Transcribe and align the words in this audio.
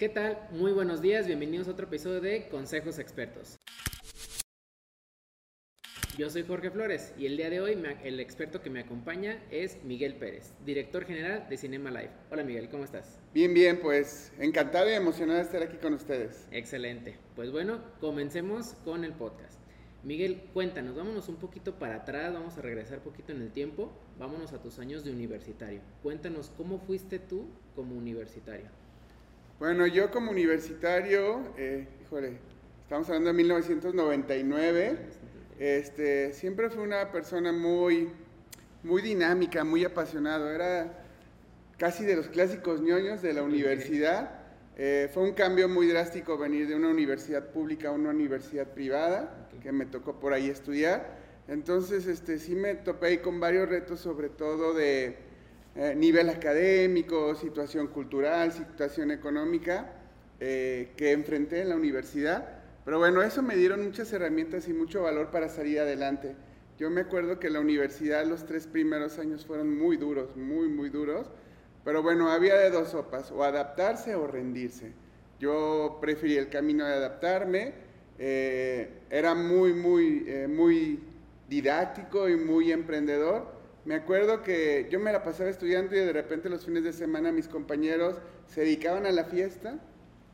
¿Qué 0.00 0.08
tal? 0.08 0.38
Muy 0.52 0.72
buenos 0.72 1.02
días, 1.02 1.26
bienvenidos 1.26 1.68
a 1.68 1.72
otro 1.72 1.84
episodio 1.84 2.22
de 2.22 2.48
Consejos 2.48 2.98
Expertos. 2.98 3.58
Yo 6.16 6.30
soy 6.30 6.42
Jorge 6.42 6.70
Flores 6.70 7.12
y 7.18 7.26
el 7.26 7.36
día 7.36 7.50
de 7.50 7.60
hoy 7.60 7.76
el 8.02 8.18
experto 8.18 8.62
que 8.62 8.70
me 8.70 8.80
acompaña 8.80 9.44
es 9.50 9.76
Miguel 9.84 10.14
Pérez, 10.14 10.54
director 10.64 11.04
general 11.04 11.46
de 11.50 11.58
Cinema 11.58 11.90
Live. 11.90 12.12
Hola 12.30 12.44
Miguel, 12.44 12.70
¿cómo 12.70 12.84
estás? 12.84 13.18
Bien, 13.34 13.52
bien, 13.52 13.78
pues 13.78 14.32
encantado 14.38 14.88
y 14.88 14.94
emocionado 14.94 15.38
de 15.38 15.44
estar 15.44 15.62
aquí 15.62 15.76
con 15.76 15.92
ustedes. 15.92 16.48
Excelente. 16.50 17.18
Pues 17.36 17.52
bueno, 17.52 17.82
comencemos 18.00 18.72
con 18.86 19.04
el 19.04 19.12
podcast. 19.12 19.60
Miguel, 20.02 20.44
cuéntanos, 20.54 20.96
vámonos 20.96 21.28
un 21.28 21.36
poquito 21.36 21.78
para 21.78 21.96
atrás, 21.96 22.32
vamos 22.32 22.56
a 22.56 22.62
regresar 22.62 23.00
un 23.00 23.04
poquito 23.04 23.32
en 23.32 23.42
el 23.42 23.52
tiempo, 23.52 23.92
vámonos 24.18 24.54
a 24.54 24.62
tus 24.62 24.78
años 24.78 25.04
de 25.04 25.10
universitario. 25.10 25.82
Cuéntanos, 26.02 26.50
¿cómo 26.56 26.78
fuiste 26.78 27.18
tú 27.18 27.50
como 27.74 27.94
universitario? 27.94 28.79
Bueno, 29.60 29.86
yo 29.86 30.10
como 30.10 30.30
universitario, 30.30 31.52
eh, 31.58 31.86
híjole, 32.00 32.38
estamos 32.82 33.06
hablando 33.08 33.28
de 33.28 33.34
1999, 33.34 34.96
este, 35.58 36.32
siempre 36.32 36.70
fui 36.70 36.82
una 36.82 37.12
persona 37.12 37.52
muy, 37.52 38.08
muy 38.82 39.02
dinámica, 39.02 39.62
muy 39.62 39.84
apasionado, 39.84 40.50
era 40.50 41.04
casi 41.76 42.06
de 42.06 42.16
los 42.16 42.28
clásicos 42.28 42.80
ñoños 42.80 43.20
de 43.20 43.34
la 43.34 43.42
universidad. 43.42 44.30
Eh, 44.78 45.10
fue 45.12 45.24
un 45.24 45.34
cambio 45.34 45.68
muy 45.68 45.88
drástico 45.88 46.38
venir 46.38 46.66
de 46.66 46.74
una 46.74 46.88
universidad 46.88 47.48
pública 47.48 47.88
a 47.88 47.92
una 47.92 48.08
universidad 48.08 48.66
privada, 48.68 49.46
que 49.62 49.72
me 49.72 49.84
tocó 49.84 50.18
por 50.18 50.32
ahí 50.32 50.48
estudiar. 50.48 51.18
Entonces, 51.48 52.06
este, 52.06 52.38
sí 52.38 52.54
me 52.54 52.76
topé 52.76 53.20
con 53.20 53.38
varios 53.40 53.68
retos, 53.68 54.00
sobre 54.00 54.30
todo 54.30 54.72
de 54.72 55.18
eh, 55.76 55.94
nivel 55.96 56.28
académico, 56.30 57.34
situación 57.34 57.88
cultural, 57.88 58.52
situación 58.52 59.10
económica, 59.10 59.92
eh, 60.40 60.92
que 60.96 61.12
enfrenté 61.12 61.62
en 61.62 61.68
la 61.70 61.76
universidad. 61.76 62.48
Pero 62.84 62.98
bueno, 62.98 63.22
eso 63.22 63.42
me 63.42 63.56
dieron 63.56 63.84
muchas 63.84 64.12
herramientas 64.12 64.68
y 64.68 64.72
mucho 64.72 65.02
valor 65.02 65.30
para 65.30 65.48
salir 65.48 65.80
adelante. 65.80 66.34
Yo 66.78 66.90
me 66.90 67.02
acuerdo 67.02 67.38
que 67.38 67.50
la 67.50 67.60
universidad 67.60 68.24
los 68.24 68.46
tres 68.46 68.66
primeros 68.66 69.18
años 69.18 69.44
fueron 69.44 69.78
muy 69.78 69.96
duros, 69.96 70.36
muy, 70.36 70.68
muy 70.68 70.88
duros 70.88 71.30
pero 71.84 72.02
bueno, 72.02 72.30
había 72.30 72.56
de 72.56 72.70
dos 72.70 72.88
sopas, 72.88 73.30
o 73.30 73.42
adaptarse 73.42 74.14
o 74.14 74.26
rendirse. 74.26 74.92
Yo 75.38 75.98
preferí 76.00 76.36
el 76.36 76.50
camino 76.50 76.84
de 76.84 76.92
adaptarme, 76.92 77.72
eh, 78.18 79.00
era 79.08 79.34
muy, 79.34 79.72
muy, 79.72 80.46
muy 80.48 81.00
didáctico 81.48 82.28
y 82.28 82.36
muy 82.36 82.70
emprendedor. 82.70 83.59
Me 83.84 83.94
acuerdo 83.94 84.42
que 84.42 84.88
yo 84.90 85.00
me 85.00 85.12
la 85.12 85.22
pasaba 85.22 85.48
estudiando 85.48 85.96
y 85.96 86.00
de 86.00 86.12
repente 86.12 86.48
los 86.48 86.64
fines 86.64 86.84
de 86.84 86.92
semana 86.92 87.32
mis 87.32 87.48
compañeros 87.48 88.16
se 88.46 88.60
dedicaban 88.60 89.06
a 89.06 89.12
la 89.12 89.24
fiesta. 89.24 89.78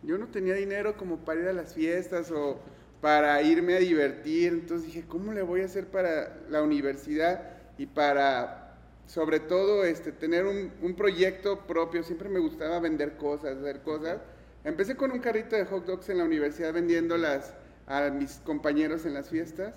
Yo 0.02 0.18
no 0.18 0.28
tenía 0.28 0.54
dinero 0.54 0.96
como 0.96 1.24
para 1.24 1.40
ir 1.40 1.48
a 1.48 1.52
las 1.52 1.74
fiestas 1.74 2.30
o 2.30 2.60
para 3.00 3.40
irme 3.42 3.74
a 3.74 3.78
divertir. 3.78 4.52
Entonces 4.52 4.86
dije, 4.86 5.04
¿cómo 5.06 5.32
le 5.32 5.42
voy 5.42 5.62
a 5.62 5.66
hacer 5.66 5.86
para 5.86 6.36
la 6.50 6.62
universidad 6.62 7.56
y 7.78 7.86
para 7.86 8.66
sobre 9.06 9.40
todo 9.40 9.84
este, 9.84 10.12
tener 10.12 10.46
un, 10.46 10.94
proyecto 10.94 11.66
propio, 11.66 12.02
siempre 12.02 12.28
me 12.28 12.40
gustaba 12.40 12.80
vender 12.80 13.16
cosas, 13.16 13.56
hacer 13.58 13.82
cosas. 13.82 14.18
Empecé 14.64 14.96
con 14.96 15.12
un 15.12 15.20
carrito 15.20 15.54
de 15.54 15.64
hot 15.64 15.86
dogs 15.86 16.08
en 16.08 16.18
la 16.18 16.24
universidad 16.24 16.72
vendiéndolas 16.72 17.54
a 17.86 18.10
mis 18.10 18.38
compañeros 18.38 19.06
en 19.06 19.14
las 19.14 19.30
fiestas. 19.30 19.76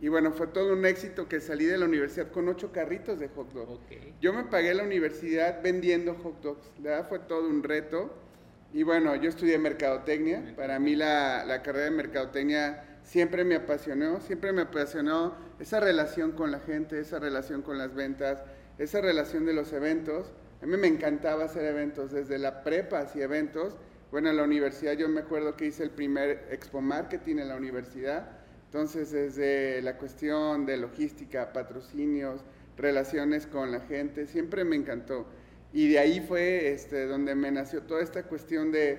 Y 0.00 0.08
bueno, 0.08 0.32
fue 0.32 0.48
todo 0.48 0.72
un 0.72 0.84
éxito 0.84 1.28
que 1.28 1.40
salí 1.40 1.64
de 1.64 1.78
la 1.78 1.86
universidad 1.86 2.30
con 2.30 2.48
ocho 2.48 2.72
carritos 2.72 3.18
de 3.18 3.28
hot 3.28 3.52
dogs. 3.52 3.80
Yo 4.20 4.32
me 4.32 4.44
pagué 4.44 4.74
la 4.74 4.82
universidad 4.82 5.62
vendiendo 5.62 6.14
hot 6.14 6.42
dogs, 6.42 6.70
¿verdad? 6.78 7.08
Fue 7.08 7.20
todo 7.20 7.48
un 7.48 7.62
reto. 7.62 8.12
Y 8.72 8.82
bueno, 8.82 9.14
yo 9.16 9.28
estudié 9.28 9.56
mercadotecnia. 9.56 10.54
Para 10.56 10.78
mí 10.78 10.96
la, 10.96 11.44
la 11.46 11.62
carrera 11.62 11.86
de 11.86 11.90
mercadotecnia 11.92 12.98
siempre 13.04 13.44
me 13.44 13.54
apasionó, 13.54 14.20
siempre 14.20 14.52
me 14.52 14.62
apasionó 14.62 15.34
esa 15.60 15.80
relación 15.80 16.32
con 16.32 16.50
la 16.50 16.60
gente, 16.60 16.98
esa 16.98 17.18
relación 17.18 17.62
con 17.62 17.78
las 17.78 17.94
ventas, 17.94 18.42
esa 18.78 19.00
relación 19.00 19.46
de 19.46 19.52
los 19.52 19.72
eventos. 19.72 20.32
A 20.60 20.66
mí 20.66 20.76
me 20.76 20.88
encantaba 20.88 21.44
hacer 21.44 21.64
eventos, 21.66 22.10
desde 22.10 22.38
la 22.38 22.64
prepa 22.64 23.00
hacia 23.00 23.24
eventos. 23.24 23.76
Bueno, 24.10 24.30
en 24.30 24.36
la 24.36 24.44
universidad 24.44 24.94
yo 24.94 25.08
me 25.08 25.20
acuerdo 25.20 25.56
que 25.56 25.66
hice 25.66 25.82
el 25.82 25.90
primer 25.90 26.48
Expo 26.50 26.80
Marketing 26.80 27.36
en 27.38 27.48
la 27.48 27.56
universidad. 27.56 28.43
Entonces, 28.74 29.12
desde 29.12 29.80
la 29.82 29.96
cuestión 29.98 30.66
de 30.66 30.76
logística, 30.76 31.52
patrocinios, 31.52 32.40
relaciones 32.76 33.46
con 33.46 33.70
la 33.70 33.78
gente, 33.82 34.26
siempre 34.26 34.64
me 34.64 34.74
encantó. 34.74 35.26
Y 35.72 35.86
de 35.90 36.00
ahí 36.00 36.18
fue 36.18 36.72
este, 36.72 37.06
donde 37.06 37.36
me 37.36 37.52
nació 37.52 37.82
toda 37.82 38.02
esta 38.02 38.24
cuestión 38.24 38.72
de 38.72 38.98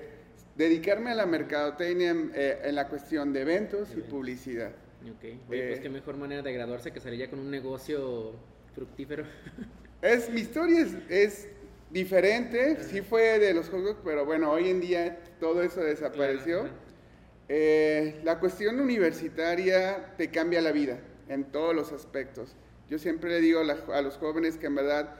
dedicarme 0.56 1.10
a 1.10 1.14
la 1.14 1.26
mercadotecnia 1.26 2.08
en, 2.08 2.32
eh, 2.34 2.70
la 2.72 2.88
cuestión 2.88 3.34
de 3.34 3.42
eventos 3.42 3.90
y 3.94 4.00
publicidad. 4.00 4.70
Ok, 5.02 5.24
Oye, 5.24 5.40
pues 5.46 5.60
eh, 5.60 5.80
qué 5.82 5.90
mejor 5.90 6.16
manera 6.16 6.40
de 6.40 6.54
graduarse 6.54 6.90
que 6.90 6.98
salir 6.98 7.20
ya 7.20 7.28
con 7.28 7.38
un 7.40 7.50
negocio 7.50 8.32
fructífero. 8.74 9.24
Es, 10.00 10.30
mi 10.30 10.40
historia 10.40 10.86
es, 11.10 11.48
diferente, 11.90 12.82
sí 12.82 13.00
fue 13.02 13.38
de 13.38 13.54
los 13.54 13.68
juegos, 13.68 13.96
pero 14.04 14.24
bueno, 14.24 14.50
hoy 14.52 14.70
en 14.70 14.80
día 14.80 15.18
todo 15.38 15.62
eso 15.62 15.80
desapareció. 15.80 16.68
Eh, 17.48 18.20
la 18.24 18.40
cuestión 18.40 18.80
universitaria 18.80 20.14
te 20.16 20.30
cambia 20.30 20.60
la 20.60 20.72
vida 20.72 20.98
en 21.28 21.44
todos 21.44 21.74
los 21.74 21.92
aspectos. 21.92 22.56
Yo 22.88 22.98
siempre 22.98 23.30
le 23.30 23.40
digo 23.40 23.60
a, 23.60 24.02
los 24.02 24.16
jóvenes 24.16 24.56
que 24.56 24.66
en 24.66 24.74
verdad 24.74 25.14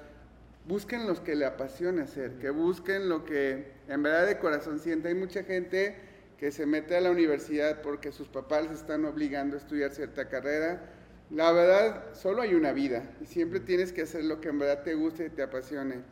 busquen 0.66 1.06
los 1.06 1.20
que 1.20 1.36
le 1.36 1.44
apasiona 1.44 2.04
hacer, 2.04 2.32
que 2.38 2.50
busquen 2.50 3.08
lo 3.08 3.24
que 3.24 3.72
en 3.88 4.02
verdad 4.02 4.26
de 4.26 4.38
corazón 4.38 4.80
siente. 4.80 5.08
Hay 5.08 5.14
mucha 5.14 5.44
gente 5.44 5.96
que 6.38 6.50
se 6.50 6.66
mete 6.66 6.96
a 6.96 7.00
la 7.00 7.10
universidad 7.10 7.80
porque 7.82 8.12
sus 8.12 8.28
papás 8.28 8.70
están 8.70 9.04
obligando 9.04 9.56
a 9.56 9.60
estudiar 9.60 9.92
cierta 9.92 10.28
carrera. 10.28 10.82
La 11.30 11.50
verdad, 11.50 12.14
solo 12.14 12.42
hay 12.42 12.54
una 12.54 12.72
vida 12.72 13.02
y 13.20 13.26
siempre 13.26 13.58
tienes 13.60 13.92
que 13.92 14.02
hacer 14.02 14.24
lo 14.24 14.40
que 14.40 14.48
en 14.48 14.58
verdad 14.58 14.82
te 14.82 14.94
guste 14.94 15.26
y 15.26 15.30
te 15.30 15.42
apasione. 15.42 16.02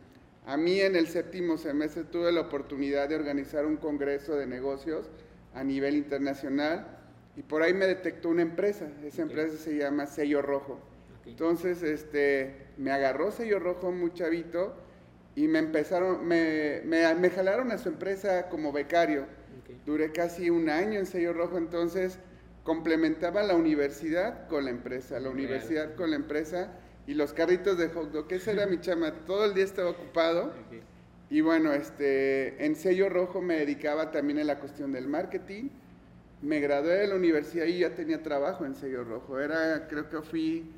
A 0.46 0.56
mí 0.56 0.80
en 0.80 0.96
el 0.96 1.06
séptimo 1.08 1.56
semestre 1.56 2.04
tuve 2.04 2.30
la 2.32 2.42
oportunidad 2.42 3.08
de 3.08 3.16
organizar 3.16 3.64
un 3.64 3.76
congreso 3.76 4.36
de 4.36 4.46
negocios 4.46 5.08
a 5.54 5.64
nivel 5.64 5.94
internacional 5.96 6.86
y 7.36 7.42
por 7.42 7.62
ahí 7.62 7.74
me 7.74 7.86
detectó 7.86 8.28
una 8.28 8.42
empresa. 8.42 8.88
Esa 9.02 9.22
empresa 9.22 9.56
se 9.56 9.76
llama 9.76 10.06
Sello 10.06 10.42
Rojo. 10.42 10.80
Entonces, 11.26 11.82
este, 11.82 12.54
me 12.76 12.90
agarró 12.90 13.30
sello 13.30 13.58
rojo 13.58 13.90
muy 13.92 14.12
chavito 14.12 14.74
y 15.34 15.48
me 15.48 15.58
empezaron, 15.58 16.26
me, 16.26 16.82
me, 16.84 17.30
jalaron 17.30 17.72
a 17.72 17.78
su 17.78 17.88
empresa 17.88 18.48
como 18.48 18.72
becario. 18.72 19.26
Duré 19.86 20.12
casi 20.12 20.50
un 20.50 20.68
año 20.68 20.98
en 20.98 21.06
sello 21.06 21.32
rojo, 21.32 21.58
entonces 21.58 22.18
complementaba 22.62 23.42
la 23.42 23.54
universidad 23.54 24.46
con 24.48 24.64
la 24.64 24.70
empresa, 24.70 25.18
la 25.20 25.30
universidad 25.30 25.94
con 25.94 26.10
la 26.10 26.16
empresa 26.16 26.72
y 27.06 27.14
los 27.14 27.32
carritos 27.32 27.76
de 27.78 27.88
hot 27.88 28.12
dog. 28.12 28.32
Esa 28.32 28.52
era 28.52 28.66
mi 28.66 28.80
chama, 28.80 29.12
todo 29.26 29.44
el 29.44 29.54
día 29.54 29.64
estaba 29.64 29.90
ocupado. 29.90 30.52
Y 31.34 31.40
bueno, 31.40 31.72
este, 31.72 32.64
en 32.64 32.76
sello 32.76 33.08
rojo 33.08 33.42
me 33.42 33.56
dedicaba 33.56 34.12
también 34.12 34.38
a 34.38 34.44
la 34.44 34.60
cuestión 34.60 34.92
del 34.92 35.08
marketing. 35.08 35.68
Me 36.42 36.60
gradué 36.60 36.94
de 36.94 37.08
la 37.08 37.16
universidad 37.16 37.66
y 37.66 37.80
ya 37.80 37.92
tenía 37.92 38.22
trabajo 38.22 38.64
en 38.64 38.76
sello 38.76 39.02
rojo. 39.02 39.40
Era, 39.40 39.88
creo 39.88 40.08
que 40.08 40.22
fui 40.22 40.70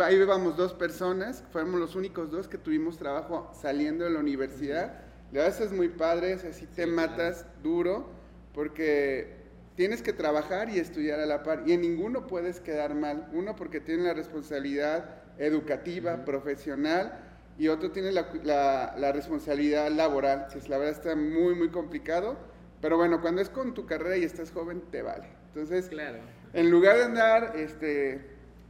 Ahí 0.00 0.16
íbamos 0.16 0.56
dos 0.56 0.74
personas, 0.74 1.44
fuimos 1.52 1.78
los 1.78 1.94
únicos 1.94 2.32
dos 2.32 2.48
que 2.48 2.58
tuvimos 2.58 2.98
trabajo 2.98 3.48
saliendo 3.54 4.02
de 4.02 4.10
la 4.10 4.18
universidad. 4.18 4.92
Le 5.30 5.40
haces 5.40 5.70
muy 5.70 5.88
padre, 5.88 6.32
así 6.32 6.66
te 6.66 6.84
matas 6.88 7.46
duro, 7.62 8.10
porque 8.54 9.36
tienes 9.76 10.02
que 10.02 10.12
trabajar 10.12 10.68
y 10.68 10.80
estudiar 10.80 11.20
a 11.20 11.26
la 11.26 11.44
par. 11.44 11.62
Y 11.64 11.74
en 11.74 11.80
ninguno 11.80 12.26
puedes 12.26 12.58
quedar 12.58 12.96
mal. 12.96 13.28
Uno 13.32 13.54
porque 13.54 13.78
tiene 13.78 14.02
la 14.02 14.14
responsabilidad 14.14 15.22
educativa, 15.38 16.24
profesional, 16.24 17.31
y 17.58 17.68
otro 17.68 17.90
tiene 17.90 18.12
la, 18.12 18.94
la, 18.96 19.12
responsabilidad 19.12 19.90
laboral. 19.90 20.46
Que 20.52 20.68
la 20.68 20.78
verdad 20.78 20.96
está 20.96 21.16
muy, 21.16 21.54
muy 21.54 21.70
complicado. 21.70 22.36
Pero 22.80 22.96
bueno, 22.96 23.20
cuando 23.20 23.40
es 23.40 23.48
con 23.48 23.74
tu 23.74 23.86
carrera 23.86 24.16
y 24.16 24.24
estás 24.24 24.50
joven, 24.50 24.82
te 24.90 25.02
vale. 25.02 25.28
Entonces, 25.48 25.88
claro. 25.88 26.18
en 26.52 26.70
lugar 26.70 26.96
de 26.96 27.04
andar 27.04 27.52
este, 27.56 28.20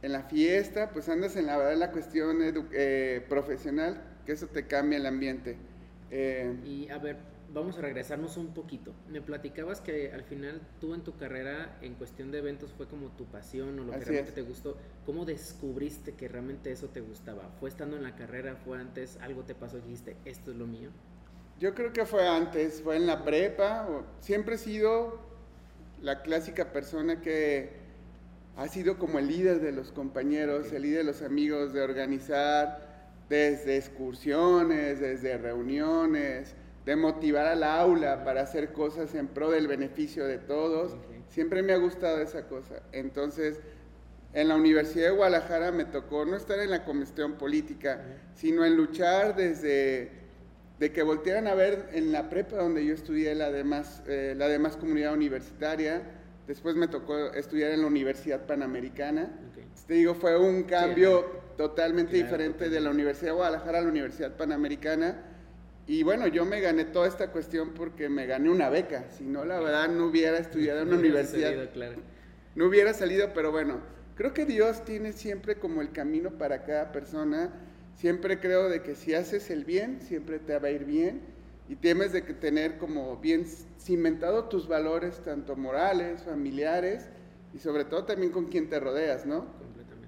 en 0.01 0.11
la 0.11 0.23
fiesta, 0.23 0.89
pues 0.91 1.09
andas 1.09 1.35
en 1.35 1.47
la 1.47 1.57
verdad 1.57 1.75
la 1.77 1.91
cuestión 1.91 2.37
eh, 2.41 3.25
profesional, 3.29 4.03
que 4.25 4.33
eso 4.33 4.47
te 4.47 4.67
cambia 4.67 4.97
el 4.97 5.05
ambiente. 5.05 5.57
Eh, 6.15 6.55
y 6.63 6.89
a 6.89 6.99
ver, 6.99 7.17
vamos 7.51 7.75
a 7.79 7.81
regresarnos 7.81 8.37
un 8.37 8.53
poquito. 8.53 8.93
Me 9.09 9.19
platicabas 9.19 9.81
que 9.81 10.11
al 10.11 10.23
final 10.23 10.61
tú 10.79 10.93
en 10.93 11.01
tu 11.01 11.17
carrera, 11.17 11.75
en 11.81 11.95
cuestión 11.95 12.31
de 12.31 12.37
eventos, 12.37 12.71
fue 12.71 12.87
como 12.87 13.07
tu 13.09 13.25
pasión 13.25 13.79
o 13.79 13.83
lo 13.83 13.91
que 13.93 14.05
realmente 14.05 14.31
te 14.31 14.43
gustó. 14.43 14.77
¿Cómo 15.07 15.25
descubriste 15.25 16.13
que 16.13 16.27
realmente 16.27 16.71
eso 16.71 16.89
te 16.89 17.01
gustaba? 17.01 17.49
¿Fue 17.59 17.67
estando 17.67 17.97
en 17.97 18.03
la 18.03 18.15
carrera? 18.15 18.55
¿Fue 18.63 18.77
antes? 18.77 19.17
¿Algo 19.21 19.41
te 19.41 19.55
pasó 19.55 19.79
y 19.79 19.81
dijiste, 19.81 20.15
esto 20.25 20.51
es 20.51 20.57
lo 20.57 20.67
mío? 20.67 20.91
Yo 21.59 21.73
creo 21.73 21.91
que 21.91 22.05
fue 22.05 22.27
antes, 22.27 22.83
fue 22.83 22.95
en 22.95 23.07
la 23.07 23.23
prepa. 23.23 23.87
siempre 24.19 24.55
he 24.55 24.59
sido 24.59 25.19
la 25.99 26.21
clásica 26.21 26.71
persona 26.71 27.21
que 27.21 27.71
ha 28.55 28.67
sido 28.67 28.99
como 28.99 29.17
el 29.17 29.27
líder 29.27 29.61
de 29.61 29.71
los 29.71 29.91
compañeros, 29.91 30.71
el 30.71 30.83
líder 30.83 30.99
de 30.99 31.03
los 31.05 31.23
amigos, 31.23 31.73
de 31.73 31.81
organizar 31.81 32.92
desde 33.33 33.77
excursiones, 33.77 34.99
desde 34.99 35.39
reuniones, 35.39 36.53
de 36.85 36.95
motivar 36.95 37.47
al 37.47 37.63
aula 37.63 38.23
para 38.23 38.41
hacer 38.41 38.73
cosas 38.73 39.15
en 39.15 39.27
pro 39.27 39.49
del 39.49 39.67
beneficio 39.67 40.27
de 40.27 40.37
todos. 40.37 40.95
Siempre 41.29 41.63
me 41.63 41.73
ha 41.73 41.77
gustado 41.77 42.21
esa 42.21 42.47
cosa. 42.47 42.83
Entonces, 42.91 43.59
en 44.33 44.49
la 44.49 44.55
Universidad 44.55 45.05
de 45.05 45.15
Guadalajara 45.15 45.71
me 45.71 45.85
tocó 45.85 46.25
no 46.25 46.35
estar 46.35 46.59
en 46.59 46.69
la 46.69 46.85
comisión 46.85 47.33
política, 47.33 48.03
sino 48.35 48.65
en 48.65 48.77
luchar 48.77 49.35
desde 49.35 50.11
de 50.77 50.91
que 50.91 51.01
voltearan 51.01 51.47
a 51.47 51.55
ver 51.55 51.89
en 51.93 52.11
la 52.11 52.29
prepa 52.29 52.57
donde 52.57 52.85
yo 52.85 52.93
estudié 52.93 53.33
la 53.33 53.51
demás, 53.51 54.03
eh, 54.05 54.35
la 54.37 54.47
demás 54.47 54.77
comunidad 54.77 55.11
universitaria. 55.11 56.03
Después 56.45 56.75
me 56.75 56.87
tocó 56.87 57.33
estudiar 57.33 57.71
en 57.71 57.81
la 57.81 57.87
Universidad 57.87 58.45
Panamericana. 58.45 59.31
Te 59.87 59.95
digo, 59.95 60.15
fue 60.15 60.37
un 60.37 60.63
cambio 60.63 61.25
totalmente 61.57 62.15
diferente 62.15 62.69
de 62.69 62.79
la 62.79 62.89
Universidad 62.89 63.31
de 63.31 63.35
Guadalajara 63.35 63.79
a 63.79 63.81
la 63.81 63.89
Universidad 63.89 64.35
Panamericana 64.35 65.33
y 65.85 66.03
bueno, 66.03 66.27
yo 66.27 66.45
me 66.45 66.61
gané 66.61 66.85
toda 66.85 67.07
esta 67.07 67.31
cuestión 67.31 67.73
porque 67.73 68.07
me 68.07 68.25
gané 68.25 68.49
una 68.49 68.69
beca. 68.69 69.05
Si 69.09 69.25
no, 69.25 69.43
la 69.43 69.59
verdad, 69.59 69.89
no 69.89 70.05
hubiera 70.05 70.37
estudiado 70.37 70.81
en 70.81 70.87
una 70.87 70.97
universidad. 70.99 71.51
No 72.55 72.67
hubiera 72.67 72.93
salido, 72.93 73.33
pero 73.33 73.51
bueno, 73.51 73.81
creo 74.15 74.33
que 74.33 74.45
Dios 74.45 74.85
tiene 74.85 75.11
siempre 75.11 75.55
como 75.55 75.81
el 75.81 75.91
camino 75.91 76.31
para 76.37 76.63
cada 76.63 76.91
persona. 76.91 77.51
Siempre 77.95 78.39
creo 78.39 78.69
de 78.69 78.81
que 78.81 78.95
si 78.95 79.13
haces 79.13 79.49
el 79.49 79.65
bien, 79.65 80.01
siempre 80.01 80.39
te 80.39 80.57
va 80.57 80.69
a 80.69 80.71
ir 80.71 80.85
bien. 80.85 81.21
Y 81.67 81.75
tienes 81.75 82.13
de 82.13 82.23
que 82.23 82.33
tener 82.33 82.77
como 82.77 83.17
bien 83.17 83.45
cimentado 83.79 84.45
tus 84.45 84.67
valores, 84.67 85.21
tanto 85.23 85.55
morales, 85.55 86.23
familiares 86.23 87.09
y 87.53 87.59
sobre 87.59 87.85
todo 87.85 88.05
también 88.05 88.31
con 88.31 88.45
quien 88.45 88.69
te 88.69 88.79
rodeas, 88.79 89.25
¿no? 89.25 89.45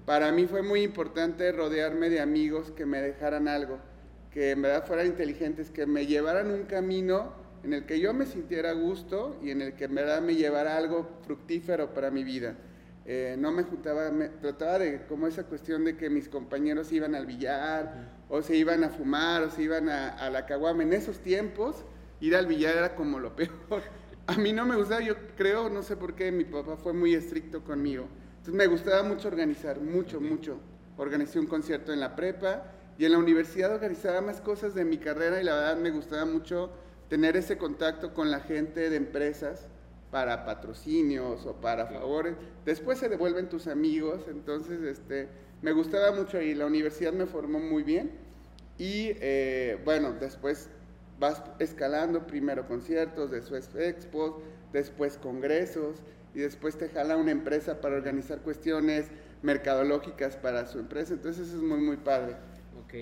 Para 0.06 0.32
mí 0.32 0.46
fue 0.46 0.62
muy 0.62 0.82
importante 0.82 1.52
rodearme 1.52 2.08
de 2.08 2.20
amigos 2.20 2.70
que 2.70 2.86
me 2.86 3.02
dejaran 3.02 3.48
algo 3.48 3.78
que 4.36 4.50
en 4.50 4.60
verdad 4.60 4.84
fueran 4.86 5.06
inteligentes, 5.06 5.70
que 5.70 5.86
me 5.86 6.06
llevaran 6.06 6.50
un 6.50 6.64
camino 6.64 7.32
en 7.64 7.72
el 7.72 7.86
que 7.86 8.00
yo 8.00 8.12
me 8.12 8.26
sintiera 8.26 8.68
a 8.68 8.74
gusto 8.74 9.34
y 9.42 9.50
en 9.50 9.62
el 9.62 9.72
que 9.72 9.84
en 9.84 9.94
verdad 9.94 10.20
me 10.20 10.34
llevara 10.34 10.76
algo 10.76 11.08
fructífero 11.22 11.94
para 11.94 12.10
mi 12.10 12.22
vida. 12.22 12.54
Eh, 13.06 13.36
no 13.38 13.50
me 13.50 13.62
juntaba, 13.62 14.10
me, 14.10 14.28
trataba 14.28 14.78
de 14.78 15.06
como 15.06 15.26
esa 15.26 15.44
cuestión 15.44 15.86
de 15.86 15.96
que 15.96 16.10
mis 16.10 16.28
compañeros 16.28 16.92
iban 16.92 17.14
al 17.14 17.24
billar 17.24 18.10
o 18.28 18.42
se 18.42 18.54
iban 18.56 18.84
a 18.84 18.90
fumar 18.90 19.42
o 19.42 19.50
se 19.50 19.62
iban 19.62 19.88
a, 19.88 20.10
a 20.10 20.28
la 20.28 20.44
caguama. 20.44 20.82
En 20.82 20.92
esos 20.92 21.20
tiempos, 21.20 21.86
ir 22.20 22.36
al 22.36 22.46
billar 22.46 22.76
era 22.76 22.94
como 22.94 23.18
lo 23.18 23.34
peor. 23.34 23.50
A 24.26 24.34
mí 24.34 24.52
no 24.52 24.66
me 24.66 24.76
gustaba, 24.76 25.00
yo 25.00 25.14
creo, 25.34 25.70
no 25.70 25.82
sé 25.82 25.96
por 25.96 26.14
qué, 26.14 26.30
mi 26.30 26.44
papá 26.44 26.76
fue 26.76 26.92
muy 26.92 27.14
estricto 27.14 27.64
conmigo. 27.64 28.06
Entonces 28.46 28.64
me 28.64 28.72
gustaba 28.72 29.02
mucho 29.02 29.26
organizar, 29.26 29.80
mucho, 29.80 30.20
mucho. 30.20 30.60
Organizé 30.98 31.40
un 31.40 31.46
concierto 31.46 31.92
en 31.92 31.98
la 31.98 32.14
prepa 32.14 32.62
y 32.96 33.04
en 33.04 33.10
la 33.10 33.18
universidad 33.18 33.74
organizaba 33.74 34.20
más 34.20 34.40
cosas 34.40 34.72
de 34.72 34.84
mi 34.84 34.98
carrera 34.98 35.40
y 35.40 35.44
la 35.44 35.54
verdad 35.54 35.76
me 35.78 35.90
gustaba 35.90 36.24
mucho 36.26 36.70
tener 37.08 37.36
ese 37.36 37.58
contacto 37.58 38.14
con 38.14 38.30
la 38.30 38.38
gente 38.38 38.88
de 38.88 38.94
empresas 38.94 39.66
para 40.12 40.44
patrocinios 40.44 41.44
o 41.44 41.54
para 41.54 41.88
favores. 41.88 42.36
Después 42.64 43.00
se 43.00 43.08
devuelven 43.08 43.48
tus 43.48 43.66
amigos, 43.66 44.26
entonces 44.28 44.80
este, 44.80 45.28
me 45.60 45.72
gustaba 45.72 46.12
mucho 46.12 46.40
y 46.40 46.54
la 46.54 46.66
universidad 46.66 47.12
me 47.12 47.26
formó 47.26 47.58
muy 47.58 47.82
bien. 47.82 48.12
Y 48.78 49.10
eh, 49.18 49.82
bueno, 49.84 50.12
después 50.20 50.68
vas 51.18 51.42
escalando, 51.58 52.26
primero 52.26 52.66
conciertos, 52.66 53.30
después 53.30 53.74
expos, 53.76 54.34
después 54.72 55.16
congresos 55.18 56.02
y 56.34 56.40
después 56.40 56.76
te 56.76 56.88
jala 56.88 57.16
una 57.16 57.30
empresa 57.30 57.80
para 57.80 57.96
organizar 57.96 58.40
cuestiones 58.40 59.06
mercadológicas 59.42 60.36
para 60.36 60.66
su 60.66 60.78
empresa. 60.78 61.14
Entonces 61.14 61.48
eso 61.48 61.56
es 61.56 61.62
muy, 61.62 61.80
muy 61.80 61.96
padre. 61.96 62.36
Ok, 62.84 62.94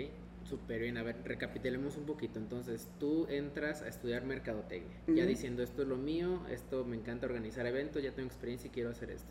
súper 0.44 0.80
bien. 0.80 0.96
A 0.98 1.02
ver, 1.02 1.16
recapitulemos 1.24 1.96
un 1.96 2.04
poquito. 2.04 2.38
Entonces, 2.38 2.88
tú 3.00 3.26
entras 3.28 3.82
a 3.82 3.88
estudiar 3.88 4.24
mercadotecnia, 4.24 4.96
ya 5.08 5.26
diciendo 5.26 5.62
esto 5.62 5.82
es 5.82 5.88
lo 5.88 5.96
mío, 5.96 6.42
esto 6.48 6.84
me 6.84 6.96
encanta 6.96 7.26
organizar 7.26 7.66
eventos, 7.66 8.02
ya 8.02 8.12
tengo 8.12 8.28
experiencia 8.28 8.68
y 8.68 8.70
quiero 8.70 8.90
hacer 8.90 9.10
esto. 9.10 9.28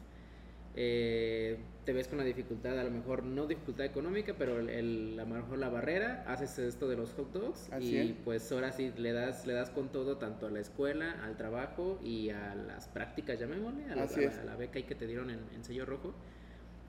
Eh, 0.75 1.57
te 1.85 1.93
ves 1.93 2.07
con 2.07 2.17
la 2.17 2.23
dificultad, 2.23 2.79
a 2.79 2.83
lo 2.83 2.91
mejor 2.91 3.23
no 3.23 3.45
dificultad 3.45 3.85
económica, 3.85 4.33
pero 4.37 4.59
el, 4.59 5.19
a 5.19 5.23
lo 5.23 5.35
mejor 5.35 5.57
la 5.57 5.69
barrera, 5.69 6.23
haces 6.27 6.57
esto 6.59 6.87
de 6.87 6.95
los 6.95 7.13
hot 7.13 7.31
dogs 7.33 7.69
y 7.79 8.13
pues 8.23 8.51
ahora 8.51 8.71
sí 8.71 8.91
le 8.97 9.11
das, 9.11 9.45
le 9.45 9.53
das 9.53 9.69
con 9.69 9.91
todo 9.91 10.17
tanto 10.17 10.47
a 10.47 10.51
la 10.51 10.61
escuela, 10.61 11.23
al 11.23 11.37
trabajo 11.37 11.99
y 12.01 12.29
a 12.29 12.55
las 12.55 12.87
prácticas, 12.87 13.39
llamémosle, 13.39 13.83
a, 13.85 13.95
la, 13.95 14.03
a, 14.03 14.43
la, 14.45 14.55
beca 14.55 14.81
que 14.81 14.95
te 14.95 15.07
dieron 15.07 15.29
en, 15.29 15.39
en 15.53 15.63
sello 15.63 15.85
rojo 15.85 16.13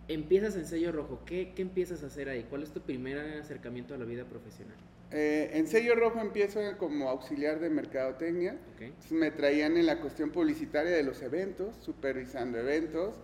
empiezas 0.08 0.56
en 0.56 0.66
sello 0.66 0.92
rojo, 0.92 1.20
¿Qué, 1.24 1.52
¿qué, 1.54 1.62
empiezas 1.62 2.02
a 2.02 2.06
hacer 2.06 2.28
ahí? 2.28 2.46
¿Cuál 2.48 2.62
es 2.62 2.70
tu 2.70 2.80
primer 2.80 3.18
acercamiento 3.18 3.94
a 3.94 3.98
la 3.98 4.04
vida 4.04 4.24
profesional? 4.24 4.76
Eh, 5.10 5.50
en 5.54 5.66
sello 5.66 5.94
rojo 5.94 6.20
empiezo 6.20 6.60
como 6.78 7.08
auxiliar 7.08 7.60
de 7.60 7.70
mercadotecnia. 7.70 8.56
me 9.10 9.30
traían 9.30 9.76
en 9.76 9.86
la 9.86 10.00
cuestión 10.00 10.30
publicitaria 10.30 10.92
de 10.92 11.02
los 11.02 11.22
eventos, 11.22 11.76
supervisando 11.80 12.58
eventos. 12.58 13.16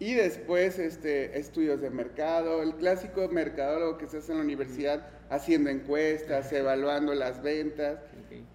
Y 0.00 0.14
después 0.14 0.78
este, 0.78 1.38
estudios 1.38 1.82
de 1.82 1.90
mercado, 1.90 2.62
el 2.62 2.74
clásico 2.74 3.28
mercadólogo 3.28 3.98
que 3.98 4.08
se 4.08 4.16
hace 4.16 4.32
en 4.32 4.38
la 4.38 4.44
universidad, 4.44 5.06
haciendo 5.28 5.68
encuestas, 5.68 6.50
evaluando 6.54 7.14
las 7.14 7.42
ventas. 7.42 7.98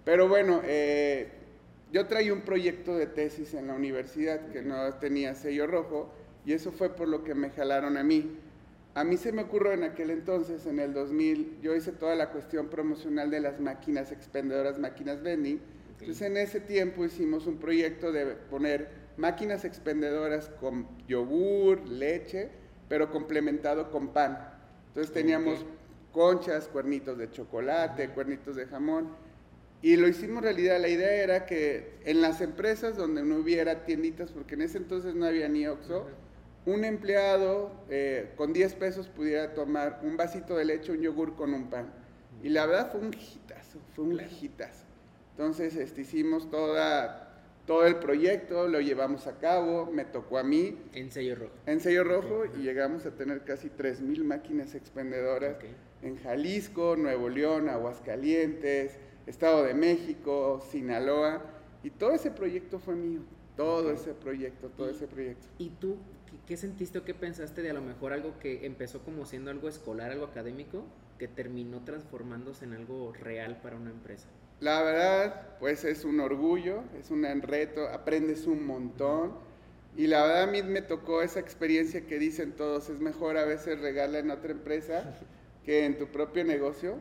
Pero 0.04 0.28
bueno, 0.28 0.60
eh, 0.64 1.28
yo 1.92 2.08
traía 2.08 2.32
un 2.32 2.40
proyecto 2.40 2.96
de 2.96 3.06
tesis 3.06 3.54
en 3.54 3.68
la 3.68 3.74
universidad 3.74 4.48
que 4.48 4.60
no 4.60 4.92
tenía 4.94 5.36
sello 5.36 5.68
rojo 5.68 6.12
y 6.44 6.52
eso 6.52 6.72
fue 6.72 6.96
por 6.96 7.06
lo 7.06 7.22
que 7.22 7.36
me 7.36 7.50
jalaron 7.50 7.96
a 7.96 8.02
mí. 8.02 8.38
A 8.94 9.04
mí 9.04 9.16
se 9.16 9.30
me 9.30 9.42
ocurrió 9.42 9.70
en 9.70 9.84
aquel 9.84 10.10
entonces, 10.10 10.66
en 10.66 10.80
el 10.80 10.94
2000, 10.94 11.60
yo 11.62 11.76
hice 11.76 11.92
toda 11.92 12.16
la 12.16 12.30
cuestión 12.30 12.66
promocional 12.66 13.30
de 13.30 13.38
las 13.38 13.60
máquinas 13.60 14.10
expendedoras, 14.10 14.80
máquinas 14.80 15.22
vending. 15.22 15.60
Entonces 16.00 16.22
en 16.22 16.38
ese 16.38 16.58
tiempo 16.58 17.04
hicimos 17.04 17.46
un 17.46 17.58
proyecto 17.58 18.10
de 18.10 18.26
poner 18.50 19.05
máquinas 19.16 19.64
expendedoras 19.64 20.50
con 20.60 20.86
yogur, 21.06 21.86
leche, 21.88 22.50
pero 22.88 23.10
complementado 23.10 23.90
con 23.90 24.08
pan. 24.08 24.38
Entonces 24.88 25.12
teníamos 25.12 25.64
conchas, 26.12 26.68
cuernitos 26.68 27.18
de 27.18 27.30
chocolate, 27.30 28.10
cuernitos 28.10 28.56
de 28.56 28.66
jamón. 28.66 29.08
Y 29.82 29.96
lo 29.96 30.08
hicimos 30.08 30.42
realidad. 30.42 30.80
La 30.80 30.88
idea 30.88 31.12
era 31.22 31.46
que 31.46 31.98
en 32.04 32.22
las 32.22 32.40
empresas 32.40 32.96
donde 32.96 33.22
no 33.22 33.36
hubiera 33.36 33.84
tienditas, 33.84 34.32
porque 34.32 34.54
en 34.54 34.62
ese 34.62 34.78
entonces 34.78 35.14
no 35.14 35.26
había 35.26 35.48
ni 35.48 35.66
Oxxo, 35.66 36.06
un 36.64 36.84
empleado 36.84 37.70
eh, 37.88 38.32
con 38.36 38.52
10 38.52 38.74
pesos 38.74 39.08
pudiera 39.08 39.54
tomar 39.54 40.00
un 40.02 40.16
vasito 40.16 40.56
de 40.56 40.64
leche, 40.64 40.92
un 40.92 41.00
yogur 41.00 41.36
con 41.36 41.54
un 41.54 41.70
pan. 41.70 41.92
Y 42.42 42.48
la 42.48 42.66
verdad 42.66 42.90
fue 42.90 43.00
un 43.00 43.14
hitazo, 43.14 43.78
fue 43.94 44.04
un 44.04 44.20
hitazo. 44.20 44.84
Entonces 45.30 45.76
este, 45.76 46.00
hicimos 46.00 46.50
toda, 46.50 47.25
todo 47.66 47.84
el 47.84 47.96
proyecto, 47.96 48.68
lo 48.68 48.80
llevamos 48.80 49.26
a 49.26 49.38
cabo, 49.38 49.90
me 49.90 50.04
tocó 50.04 50.38
a 50.38 50.44
mí. 50.44 50.78
En 50.92 51.10
sello 51.10 51.34
rojo. 51.34 51.52
En 51.66 51.80
sello 51.80 52.04
rojo 52.04 52.44
y 52.46 52.62
llegamos 52.62 53.04
a 53.06 53.10
tener 53.10 53.44
casi 53.44 53.68
3.000 53.68 54.22
máquinas 54.22 54.74
expendedoras 54.74 55.56
en 56.02 56.16
Jalisco, 56.18 56.96
Nuevo 56.96 57.28
León, 57.28 57.68
Aguascalientes, 57.68 58.96
Estado 59.26 59.64
de 59.64 59.74
México, 59.74 60.64
Sinaloa. 60.70 61.42
Y 61.82 61.90
todo 61.90 62.12
ese 62.12 62.30
proyecto 62.30 62.78
fue 62.78 62.94
mío, 62.94 63.20
todo 63.56 63.90
ese 63.90 64.14
proyecto, 64.14 64.68
todo 64.68 64.88
ese 64.88 65.06
proyecto. 65.06 65.46
¿Y 65.58 65.70
tú 65.70 65.98
¿Qué 66.46 66.56
sentiste 66.56 66.98
o 66.98 67.04
qué 67.04 67.12
pensaste 67.12 67.60
de 67.60 67.70
a 67.70 67.74
lo 67.74 67.82
mejor 67.82 68.12
algo 68.12 68.38
que 68.38 68.66
empezó 68.66 69.02
como 69.02 69.26
siendo 69.26 69.50
algo 69.50 69.68
escolar, 69.68 70.12
algo 70.12 70.26
académico, 70.26 70.84
que 71.18 71.26
terminó 71.26 71.82
transformándose 71.82 72.64
en 72.64 72.74
algo 72.74 73.12
real 73.12 73.60
para 73.62 73.76
una 73.76 73.90
empresa? 73.90 74.28
La 74.60 74.82
verdad, 74.82 75.58
pues 75.60 75.84
es 75.84 76.04
un 76.04 76.20
orgullo, 76.20 76.82
es 76.98 77.10
un 77.10 77.24
reto, 77.42 77.88
aprendes 77.88 78.46
un 78.46 78.66
montón. 78.66 79.34
Y 79.96 80.06
la 80.06 80.22
verdad 80.26 80.42
a 80.44 80.46
mí 80.46 80.62
me 80.62 80.82
tocó 80.82 81.22
esa 81.22 81.40
experiencia 81.40 82.06
que 82.06 82.18
dicen 82.18 82.52
todos, 82.52 82.88
es 82.88 83.00
mejor 83.00 83.36
a 83.36 83.44
veces 83.44 83.80
regalar 83.80 84.24
en 84.24 84.30
otra 84.30 84.52
empresa 84.52 85.14
que 85.64 85.84
en 85.84 85.98
tu 85.98 86.06
propio 86.06 86.44
negocio. 86.44 86.98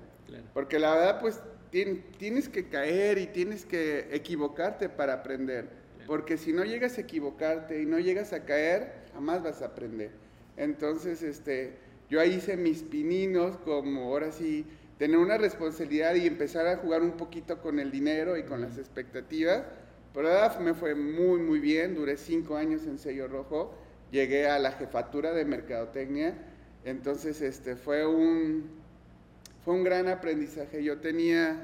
Porque 0.53 0.79
la 0.79 0.95
verdad, 0.95 1.21
pues 1.21 1.39
tienes 1.69 2.49
que 2.49 2.67
caer 2.67 3.17
y 3.17 3.27
tienes 3.27 3.65
que 3.65 4.07
equivocarte 4.11 4.89
para 4.89 5.13
aprender. 5.13 5.69
Porque 6.07 6.37
si 6.37 6.53
no 6.53 6.63
llegas 6.63 6.97
a 6.97 7.01
equivocarte 7.01 7.81
y 7.81 7.85
no 7.85 7.99
llegas 7.99 8.33
a 8.33 8.43
caer, 8.43 8.91
jamás 9.13 9.43
vas 9.43 9.61
a 9.61 9.67
aprender. 9.67 10.11
Entonces, 10.57 11.23
este, 11.23 11.73
yo 12.09 12.19
ahí 12.19 12.35
hice 12.35 12.57
mis 12.57 12.83
pininos 12.83 13.57
como 13.57 14.03
ahora 14.03 14.31
sí 14.31 14.65
tener 14.97 15.17
una 15.17 15.37
responsabilidad 15.37 16.15
y 16.15 16.27
empezar 16.27 16.67
a 16.67 16.77
jugar 16.77 17.01
un 17.01 17.11
poquito 17.11 17.61
con 17.61 17.79
el 17.79 17.91
dinero 17.91 18.37
y 18.37 18.43
con 18.43 18.61
las 18.61 18.77
expectativas. 18.77 19.63
Pero 20.13 20.29
verdad 20.29 20.59
me 20.59 20.73
fue 20.73 20.95
muy, 20.95 21.39
muy 21.39 21.59
bien. 21.59 21.95
Duré 21.95 22.17
cinco 22.17 22.55
años 22.55 22.85
en 22.85 22.97
sello 22.97 23.27
rojo. 23.27 23.73
Llegué 24.11 24.47
a 24.47 24.59
la 24.59 24.71
jefatura 24.71 25.33
de 25.33 25.43
mercadotecnia. 25.43 26.37
Entonces, 26.85 27.41
este, 27.41 27.75
fue 27.75 28.05
un, 28.05 28.69
fue 29.65 29.73
un 29.73 29.83
gran 29.83 30.07
aprendizaje. 30.07 30.83
Yo 30.83 30.99
tenía 30.99 31.61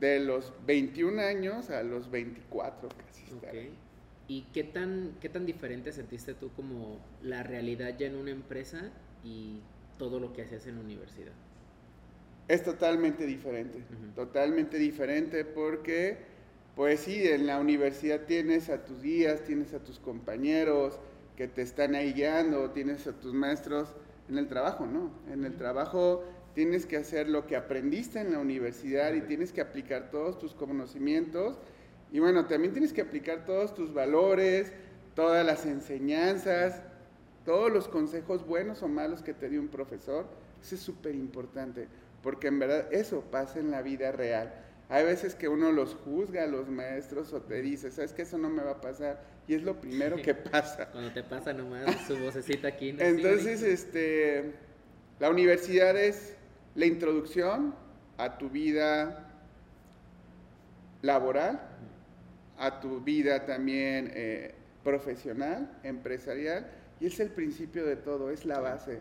de 0.00 0.20
los 0.20 0.52
21 0.66 1.20
años 1.22 1.70
a 1.70 1.82
los 1.82 2.10
24 2.10 2.88
casi. 2.88 3.70
¿Y 4.26 4.42
qué 4.52 4.64
tan, 4.64 5.14
qué 5.20 5.28
tan 5.28 5.46
diferente 5.46 5.92
sentiste 5.92 6.34
tú 6.34 6.50
como 6.54 6.98
la 7.22 7.42
realidad 7.42 7.96
ya 7.98 8.06
en 8.06 8.16
una 8.16 8.30
empresa 8.30 8.90
y 9.24 9.60
todo 9.98 10.20
lo 10.20 10.32
que 10.32 10.42
hacías 10.42 10.66
en 10.66 10.76
la 10.76 10.82
universidad? 10.82 11.32
Es 12.48 12.62
totalmente 12.62 13.26
diferente, 13.26 13.84
totalmente 14.14 14.78
diferente 14.78 15.44
porque, 15.44 16.16
pues 16.74 17.00
sí, 17.00 17.26
en 17.28 17.46
la 17.46 17.60
universidad 17.60 18.22
tienes 18.22 18.70
a 18.70 18.84
tus 18.84 19.02
guías, 19.02 19.44
tienes 19.44 19.74
a 19.74 19.80
tus 19.80 19.98
compañeros 19.98 20.98
que 21.36 21.46
te 21.46 21.60
están 21.62 21.94
ahí 21.94 22.14
guiando, 22.14 22.70
tienes 22.70 23.06
a 23.06 23.12
tus 23.12 23.34
maestros 23.34 23.94
en 24.30 24.38
el 24.38 24.48
trabajo, 24.48 24.86
¿no? 24.86 25.12
En 25.30 25.44
el 25.44 25.56
trabajo 25.56 26.24
tienes 26.54 26.86
que 26.86 26.96
hacer 26.96 27.28
lo 27.28 27.46
que 27.46 27.54
aprendiste 27.54 28.18
en 28.18 28.32
la 28.32 28.38
universidad 28.38 29.12
y 29.12 29.20
tienes 29.20 29.52
que 29.52 29.60
aplicar 29.60 30.10
todos 30.10 30.38
tus 30.38 30.54
conocimientos 30.54 31.58
y 32.10 32.20
bueno, 32.20 32.46
también 32.46 32.72
tienes 32.72 32.92
que 32.92 33.02
aplicar 33.02 33.44
todos 33.44 33.74
tus 33.74 33.92
valores, 33.92 34.72
todas 35.14 35.44
las 35.44 35.66
enseñanzas, 35.66 36.82
todos 37.44 37.70
los 37.70 37.88
consejos 37.88 38.46
buenos 38.46 38.82
o 38.82 38.88
malos 38.88 39.22
que 39.22 39.34
te 39.34 39.48
dio 39.48 39.60
un 39.60 39.68
profesor. 39.68 40.26
Eso 40.60 40.74
es 40.74 40.80
súper 40.80 41.14
importante, 41.14 41.86
porque 42.22 42.48
en 42.48 42.58
verdad 42.58 42.92
eso 42.92 43.22
pasa 43.30 43.58
en 43.58 43.70
la 43.70 43.82
vida 43.82 44.12
real. 44.12 44.52
Hay 44.88 45.04
veces 45.04 45.34
que 45.34 45.48
uno 45.48 45.70
los 45.70 45.94
juzga 45.94 46.44
a 46.44 46.46
los 46.46 46.68
maestros 46.68 47.32
o 47.32 47.42
te 47.42 47.60
dice, 47.60 47.90
¿sabes 47.90 48.12
que 48.12 48.22
Eso 48.22 48.38
no 48.38 48.48
me 48.48 48.62
va 48.62 48.72
a 48.72 48.80
pasar. 48.80 49.22
Y 49.46 49.54
es 49.54 49.62
lo 49.62 49.80
primero 49.80 50.16
que 50.16 50.34
pasa. 50.34 50.90
Cuando 50.90 51.12
te 51.12 51.22
pasa 51.22 51.52
nomás 51.52 52.06
su 52.06 52.16
vocecita 52.18 52.68
aquí. 52.68 52.96
Entonces, 52.98 53.62
este, 53.62 54.54
la 55.20 55.30
universidad 55.30 55.96
es 55.96 56.34
la 56.74 56.86
introducción 56.86 57.74
a 58.16 58.38
tu 58.38 58.48
vida 58.48 59.28
laboral, 61.02 61.60
a 62.58 62.80
tu 62.80 63.00
vida 63.00 63.46
también 63.46 64.10
eh, 64.14 64.54
profesional, 64.82 65.78
empresarial, 65.82 66.70
y 67.00 67.06
es 67.06 67.20
el 67.20 67.30
principio 67.30 67.84
de 67.84 67.96
todo, 67.96 68.30
es 68.30 68.44
la 68.44 68.58
base. 68.58 69.00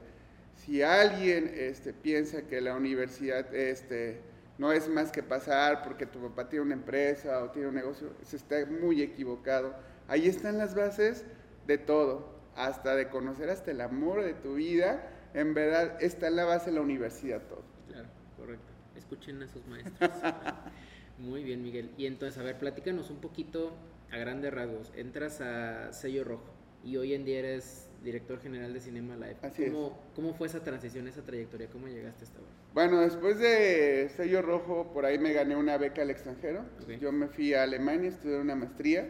Si 0.57 0.81
alguien 0.81 1.51
este, 1.55 1.93
piensa 1.93 2.41
que 2.43 2.59
la 2.61 2.75
universidad 2.75 3.53
este, 3.55 4.19
no 4.57 4.71
es 4.71 4.89
más 4.89 5.11
que 5.11 5.23
pasar 5.23 5.83
porque 5.83 6.05
tu 6.05 6.19
papá 6.19 6.49
tiene 6.49 6.65
una 6.65 6.73
empresa 6.73 7.43
o 7.43 7.51
tiene 7.51 7.69
un 7.69 7.75
negocio, 7.75 8.11
se 8.23 8.35
está 8.35 8.65
muy 8.65 9.01
equivocado. 9.01 9.75
Ahí 10.07 10.27
están 10.27 10.57
las 10.57 10.75
bases 10.75 11.25
de 11.67 11.77
todo, 11.77 12.37
hasta 12.55 12.95
de 12.95 13.07
conocer 13.09 13.49
hasta 13.49 13.71
el 13.71 13.81
amor 13.81 14.23
de 14.23 14.33
tu 14.33 14.55
vida, 14.55 15.09
en 15.33 15.53
verdad 15.53 16.01
está 16.01 16.27
en 16.27 16.37
la 16.37 16.45
base 16.45 16.71
de 16.71 16.75
la 16.75 16.81
universidad 16.81 17.41
todo. 17.43 17.63
Claro, 17.87 18.09
correcto. 18.35 18.73
Escuchen 18.95 19.41
a 19.43 19.47
sus 19.47 19.65
maestros. 19.67 20.09
Muy 21.19 21.43
bien, 21.43 21.63
Miguel. 21.63 21.91
Y 21.97 22.05
entonces, 22.05 22.37
a 22.39 22.43
ver, 22.43 22.57
platícanos 22.57 23.09
un 23.09 23.17
poquito 23.17 23.73
a 24.11 24.17
grandes 24.17 24.53
rasgos. 24.53 24.91
Entras 24.95 25.41
a 25.41 25.93
Sello 25.93 26.23
Rojo 26.23 26.51
y 26.83 26.97
hoy 26.97 27.13
en 27.13 27.25
día 27.25 27.39
eres 27.39 27.86
director 28.03 28.39
general 28.39 28.73
de 28.73 28.79
Cinema 28.79 29.15
Live. 29.15 29.37
Así 29.41 29.65
¿Cómo, 29.65 29.99
¿Cómo 30.15 30.33
fue 30.33 30.47
esa 30.47 30.63
transición, 30.63 31.07
esa 31.07 31.21
trayectoria? 31.21 31.67
¿Cómo 31.67 31.87
llegaste 31.87 32.25
hasta 32.25 32.37
ahora? 32.39 32.51
Bueno, 32.73 33.01
después 33.01 33.39
de 33.39 34.09
Sello 34.15 34.41
Rojo, 34.41 34.91
por 34.93 35.05
ahí 35.05 35.17
me 35.19 35.33
gané 35.33 35.55
una 35.55 35.77
beca 35.77 36.01
al 36.01 36.09
extranjero. 36.09 36.63
Yo 36.99 37.11
me 37.11 37.27
fui 37.27 37.53
a 37.53 37.63
Alemania, 37.63 38.09
estudié 38.09 38.39
una 38.39 38.55
maestría. 38.55 39.09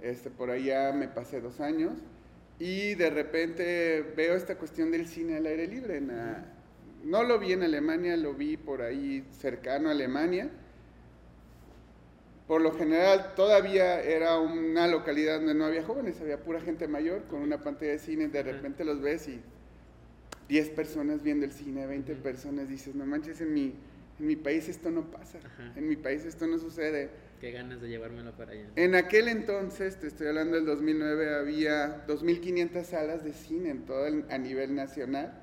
Este, 0.00 0.30
por 0.30 0.50
allá 0.50 0.92
me 0.92 1.08
pasé 1.08 1.40
dos 1.40 1.60
años. 1.60 1.92
Y 2.58 2.94
de 2.94 3.10
repente 3.10 4.02
veo 4.16 4.34
esta 4.34 4.56
cuestión 4.56 4.90
del 4.90 5.06
cine 5.06 5.36
al 5.36 5.46
aire 5.46 5.66
libre. 5.66 6.00
no 7.04 7.22
lo 7.24 7.38
vi 7.38 7.52
en 7.52 7.62
Alemania, 7.62 8.16
lo 8.16 8.34
vi 8.34 8.56
por 8.56 8.82
ahí 8.82 9.24
cercano 9.32 9.88
a 9.88 9.92
Alemania 9.92 10.50
por 12.50 12.62
lo 12.62 12.72
general 12.72 13.34
todavía 13.36 14.02
era 14.02 14.40
una 14.40 14.88
localidad 14.88 15.36
donde 15.36 15.54
no 15.54 15.66
había 15.66 15.84
jóvenes, 15.84 16.20
había 16.20 16.42
pura 16.42 16.60
gente 16.60 16.88
mayor 16.88 17.22
con 17.28 17.42
una 17.42 17.60
pantalla 17.60 17.92
de 17.92 18.00
cine, 18.00 18.26
de 18.26 18.42
repente 18.42 18.84
los 18.84 19.00
ves 19.00 19.28
y 19.28 19.40
10 20.48 20.70
personas 20.70 21.22
viendo 21.22 21.46
el 21.46 21.52
cine, 21.52 21.86
20 21.86 22.16
personas, 22.16 22.68
dices, 22.68 22.96
no 22.96 23.06
manches, 23.06 23.40
en 23.40 23.54
mi, 23.54 23.72
en 24.18 24.26
mi 24.26 24.34
país 24.34 24.68
esto 24.68 24.90
no 24.90 25.12
pasa, 25.12 25.38
en 25.76 25.88
mi 25.88 25.94
país 25.94 26.24
esto 26.24 26.48
no 26.48 26.58
sucede. 26.58 27.10
Qué 27.40 27.52
ganas 27.52 27.80
de 27.80 27.88
llevármelo 27.88 28.32
para 28.32 28.50
allá. 28.50 28.66
En 28.74 28.96
aquel 28.96 29.28
entonces, 29.28 30.00
te 30.00 30.08
estoy 30.08 30.26
hablando 30.26 30.56
del 30.56 30.66
2009, 30.66 31.36
había 31.36 32.04
2.500 32.08 32.82
salas 32.82 33.22
de 33.22 33.32
cine 33.32 33.70
en 33.70 33.86
todo 33.86 34.06
a 34.28 34.38
nivel 34.38 34.74
nacional. 34.74 35.40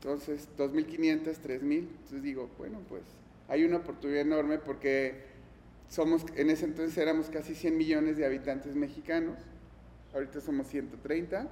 Entonces, 0.00 0.48
2.500, 0.58 1.36
3.000. 1.40 1.78
Entonces 1.78 2.22
digo, 2.24 2.50
bueno, 2.58 2.80
pues 2.88 3.04
hay 3.46 3.62
una 3.62 3.76
oportunidad 3.76 4.22
enorme 4.22 4.58
porque 4.58 5.33
somos, 5.94 6.26
en 6.34 6.50
ese 6.50 6.64
entonces 6.64 6.98
éramos 6.98 7.30
casi 7.30 7.54
100 7.54 7.76
millones 7.76 8.16
de 8.16 8.26
habitantes 8.26 8.74
mexicanos, 8.74 9.38
ahorita 10.12 10.40
somos 10.40 10.66
130. 10.66 11.48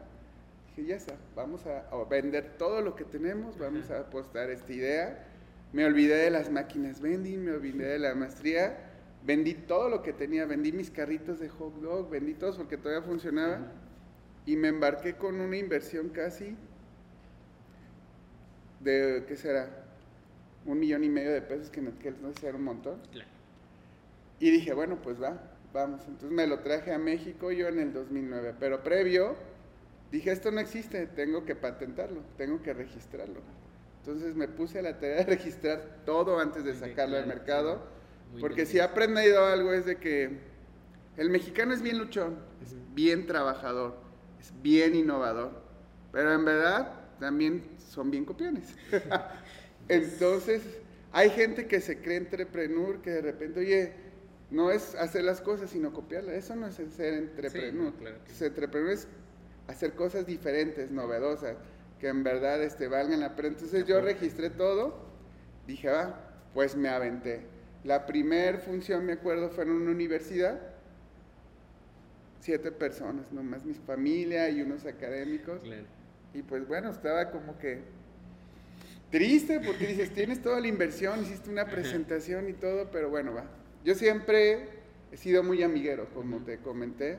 Dije, 0.68 0.88
ya 0.88 0.96
está, 0.96 1.14
vamos 1.36 1.64
a, 1.66 1.84
vender 2.10 2.56
todo 2.58 2.80
lo 2.80 2.96
que 2.96 3.04
tenemos, 3.04 3.56
vamos 3.58 3.90
a 3.90 4.00
apostar 4.00 4.50
esta 4.50 4.72
idea. 4.72 5.26
Me 5.72 5.84
olvidé 5.84 6.16
de 6.16 6.30
las 6.30 6.50
máquinas 6.50 7.00
vending, 7.00 7.44
me 7.44 7.52
olvidé 7.52 7.86
de 7.86 7.98
la 8.00 8.14
maestría, 8.14 8.78
vendí 9.24 9.54
todo 9.54 9.88
lo 9.88 10.02
que 10.02 10.12
tenía, 10.12 10.44
vendí 10.44 10.72
mis 10.72 10.90
carritos 10.90 11.38
de 11.38 11.48
hot 11.48 11.74
dog, 11.80 12.10
vendí 12.10 12.34
todos 12.34 12.56
porque 12.56 12.76
todavía 12.76 13.06
funcionaba 13.06 13.72
y 14.44 14.56
me 14.56 14.68
embarqué 14.68 15.14
con 15.14 15.40
una 15.40 15.56
inversión 15.56 16.08
casi 16.08 16.56
de, 18.80 19.24
¿qué 19.28 19.36
será? 19.36 19.68
Un 20.66 20.80
millón 20.80 21.04
y 21.04 21.08
medio 21.08 21.32
de 21.32 21.42
pesos 21.42 21.70
que 21.70 21.80
me 21.80 21.92
quedé 21.92 22.16
era 22.42 22.56
un 22.56 22.64
montón. 22.64 23.00
Claro. 23.12 23.41
Y 24.42 24.50
dije, 24.50 24.74
bueno, 24.74 24.98
pues 25.00 25.22
va, 25.22 25.40
vamos. 25.72 26.00
Entonces 26.08 26.32
me 26.32 26.48
lo 26.48 26.58
traje 26.58 26.92
a 26.92 26.98
México 26.98 27.52
yo 27.52 27.68
en 27.68 27.78
el 27.78 27.92
2009, 27.92 28.56
pero 28.58 28.82
previo 28.82 29.36
dije, 30.10 30.32
esto 30.32 30.50
no 30.50 30.58
existe, 30.58 31.06
tengo 31.06 31.44
que 31.44 31.54
patentarlo, 31.54 32.22
tengo 32.36 32.60
que 32.60 32.72
registrarlo. 32.74 33.40
Entonces 34.00 34.34
me 34.34 34.48
puse 34.48 34.80
a 34.80 34.82
la 34.82 34.98
tarea 34.98 35.18
de 35.18 35.26
registrar 35.26 36.00
todo 36.04 36.40
antes 36.40 36.64
de 36.64 36.74
sacarlo 36.74 37.18
al 37.18 37.28
mercado, 37.28 37.84
porque 38.40 38.66
si 38.66 38.78
he 38.78 38.82
aprendido 38.82 39.46
algo 39.46 39.72
es 39.72 39.86
de 39.86 39.98
que 39.98 40.38
el 41.16 41.30
mexicano 41.30 41.72
es 41.72 41.80
bien 41.80 41.98
luchón, 41.98 42.36
es 42.64 42.74
bien 42.96 43.28
trabajador, 43.28 43.96
es 44.40 44.52
bien 44.60 44.96
innovador, 44.96 45.52
pero 46.10 46.34
en 46.34 46.44
verdad 46.44 46.92
también 47.20 47.62
son 47.78 48.10
bien 48.10 48.24
copiones. 48.24 48.74
Entonces, 49.88 50.62
hay 51.12 51.30
gente 51.30 51.68
que 51.68 51.80
se 51.80 51.98
cree 51.98 52.16
entrepreneur, 52.16 53.00
que 53.02 53.10
de 53.10 53.22
repente, 53.22 53.60
oye, 53.60 54.01
no 54.52 54.70
es 54.70 54.94
hacer 54.96 55.24
las 55.24 55.40
cosas, 55.40 55.70
sino 55.70 55.92
copiarlas. 55.92 56.34
Eso 56.34 56.54
no 56.54 56.66
es 56.66 56.74
ser 56.74 57.14
entrepreneur. 57.14 57.92
Ser 58.26 58.48
entrepreneur 58.48 58.90
es 58.90 59.08
hacer 59.66 59.94
cosas 59.94 60.26
diferentes, 60.26 60.90
novedosas, 60.90 61.56
que 61.98 62.08
en 62.08 62.22
verdad 62.22 62.62
este, 62.62 62.86
valgan 62.86 63.20
la 63.20 63.34
pena. 63.34 63.48
Entonces 63.48 63.86
yo 63.86 64.00
registré 64.02 64.50
todo, 64.50 64.94
dije, 65.66 65.88
ah, 65.88 66.20
pues 66.52 66.76
me 66.76 66.90
aventé. 66.90 67.40
La 67.82 68.06
primera 68.06 68.58
función, 68.58 69.06
me 69.06 69.14
acuerdo, 69.14 69.48
fue 69.48 69.64
en 69.64 69.70
una 69.70 69.90
universidad. 69.90 70.60
Siete 72.40 72.72
personas, 72.72 73.32
nomás 73.32 73.64
mi 73.64 73.74
familia 73.74 74.50
y 74.50 74.60
unos 74.60 74.84
académicos. 74.84 75.62
Y 76.34 76.42
pues 76.42 76.68
bueno, 76.68 76.90
estaba 76.90 77.30
como 77.30 77.58
que 77.58 77.80
triste 79.10 79.60
porque 79.60 79.86
dices, 79.86 80.12
tienes 80.12 80.42
toda 80.42 80.60
la 80.60 80.66
inversión, 80.66 81.22
hiciste 81.22 81.48
una 81.50 81.66
presentación 81.66 82.48
y 82.48 82.52
todo, 82.52 82.90
pero 82.90 83.10
bueno, 83.10 83.32
va, 83.34 83.44
yo 83.84 83.94
siempre 83.94 84.68
he 85.10 85.16
sido 85.16 85.42
muy 85.42 85.62
amiguero, 85.62 86.08
como 86.14 86.38
te 86.38 86.58
comenté. 86.58 87.18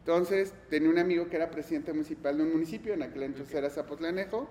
Entonces, 0.00 0.52
tenía 0.68 0.90
un 0.90 0.98
amigo 0.98 1.28
que 1.28 1.36
era 1.36 1.50
presidente 1.50 1.92
municipal 1.92 2.36
de 2.36 2.42
un 2.42 2.52
municipio, 2.52 2.92
en 2.92 3.02
aquel 3.02 3.22
entonces 3.22 3.54
era 3.54 3.70
Zapotlanejo, 3.70 4.48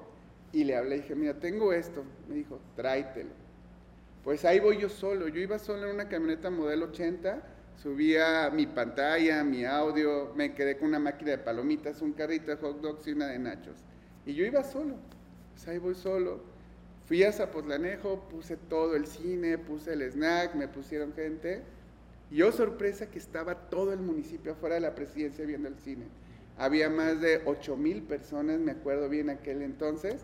y 0.51 0.63
le 0.63 0.75
hablé 0.75 0.97
y 0.97 1.01
dije, 1.01 1.15
mira, 1.15 1.39
tengo 1.39 1.73
esto. 1.73 2.03
Me 2.27 2.35
dijo, 2.35 2.59
tráetelo. 2.75 3.31
Pues 4.23 4.45
ahí 4.45 4.59
voy 4.59 4.77
yo 4.79 4.89
solo. 4.89 5.27
Yo 5.27 5.41
iba 5.41 5.59
solo 5.59 5.87
en 5.87 5.95
una 5.95 6.09
camioneta 6.09 6.49
modelo 6.49 6.85
80, 6.85 7.41
subía 7.75 8.49
mi 8.51 8.65
pantalla, 8.65 9.43
mi 9.43 9.65
audio, 9.65 10.33
me 10.35 10.53
quedé 10.53 10.77
con 10.77 10.89
una 10.89 10.99
máquina 10.99 11.31
de 11.31 11.37
palomitas, 11.39 12.01
un 12.01 12.13
carrito 12.13 12.51
de 12.51 12.57
hot 12.57 12.81
dogs 12.81 13.07
y 13.07 13.11
una 13.11 13.27
de 13.27 13.39
nachos. 13.39 13.77
Y 14.25 14.33
yo 14.33 14.45
iba 14.45 14.63
solo. 14.63 14.95
Pues 15.53 15.67
ahí 15.67 15.77
voy 15.77 15.95
solo 15.95 16.52
Fui 17.05 17.23
a 17.23 17.31
Zapotlanejo, 17.33 18.21
puse 18.29 18.55
todo 18.55 18.95
el 18.95 19.07
cine, 19.07 19.57
puse 19.57 19.93
el 19.93 20.01
snack, 20.03 20.55
me 20.55 20.67
pusieron 20.67 21.13
gente. 21.13 21.61
Y 22.31 22.37
yo 22.37 22.51
sorpresa 22.51 23.09
que 23.09 23.19
estaba 23.19 23.69
todo 23.69 23.91
el 23.91 23.99
municipio 23.99 24.53
afuera 24.53 24.75
de 24.75 24.81
la 24.81 24.95
presidencia 24.95 25.45
viendo 25.45 25.67
el 25.67 25.77
cine. 25.79 26.05
Había 26.57 26.89
más 26.89 27.19
de 27.19 27.41
8 27.45 27.75
mil 27.75 28.03
personas, 28.03 28.59
me 28.59 28.71
acuerdo 28.71 29.09
bien 29.09 29.29
aquel 29.29 29.61
entonces. 29.61 30.21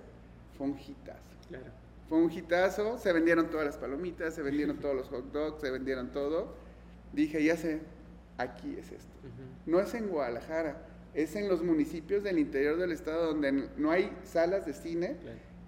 Fue 0.57 0.67
un 0.67 0.77
hitazo. 0.77 1.19
Claro. 1.49 1.65
Fue 2.07 2.17
un 2.17 2.31
hitazo, 2.31 2.97
se 2.97 3.11
vendieron 3.11 3.49
todas 3.49 3.65
las 3.65 3.77
palomitas, 3.77 4.33
se 4.33 4.41
vendieron 4.41 4.77
todos 4.77 4.95
los 4.95 5.09
hot 5.09 5.31
dogs, 5.31 5.61
se 5.61 5.69
vendieron 5.69 6.11
todo. 6.11 6.55
Dije, 7.13 7.43
ya 7.43 7.57
sé, 7.57 7.79
aquí 8.37 8.75
es 8.79 8.91
esto. 8.91 9.13
No 9.65 9.79
es 9.79 9.93
en 9.93 10.07
Guadalajara, 10.07 10.81
es 11.13 11.35
en 11.35 11.47
los 11.47 11.61
municipios 11.61 12.23
del 12.23 12.39
interior 12.39 12.77
del 12.77 12.91
estado 12.91 13.27
donde 13.27 13.69
no 13.77 13.91
hay 13.91 14.11
salas 14.23 14.65
de 14.65 14.73
cine 14.73 15.17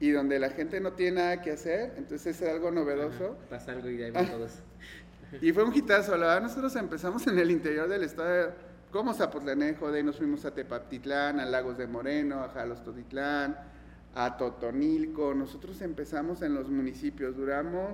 y 0.02 0.10
donde 0.10 0.40
la 0.40 0.50
gente 0.50 0.82
no 0.82 0.94
tiene 0.94 1.22
nada 1.22 1.42
que 1.42 1.52
hacer, 1.52 1.94
entonces 1.96 2.42
es 2.42 2.50
algo 2.50 2.72
novedoso. 2.72 3.38
pasa 3.50 3.72
algo 3.72 3.88
y 3.88 3.98
de 3.98 4.06
ahí 4.06 4.12
van 4.12 4.30
todos. 4.30 4.52
y 5.42 5.54
fue 5.54 5.64
un 5.64 5.74
hitazo, 5.74 6.18
la 6.18 6.26
verdad 6.26 6.42
nosotros 6.42 6.76
empezamos 6.76 7.26
en 7.28 7.38
el 7.38 7.52
interior 7.52 7.88
del 7.88 8.04
estado, 8.04 8.52
como 8.90 9.14
Zapotlanejo, 9.14 9.92
de 9.92 10.00
ahí 10.00 10.04
nos 10.04 10.18
fuimos 10.18 10.44
a 10.44 10.56
Tepatitlán, 10.56 11.40
a 11.40 11.46
Lagos 11.46 11.78
de 11.78 11.86
Moreno, 11.86 12.44
a 12.44 12.50
Jalostotitlán, 12.50 13.56
a 14.16 14.38
Totonilco. 14.38 15.36
Nosotros 15.36 15.80
empezamos 15.82 16.42
en 16.42 16.56
los 16.56 16.68
municipios, 16.68 17.38
duramos 17.38 17.94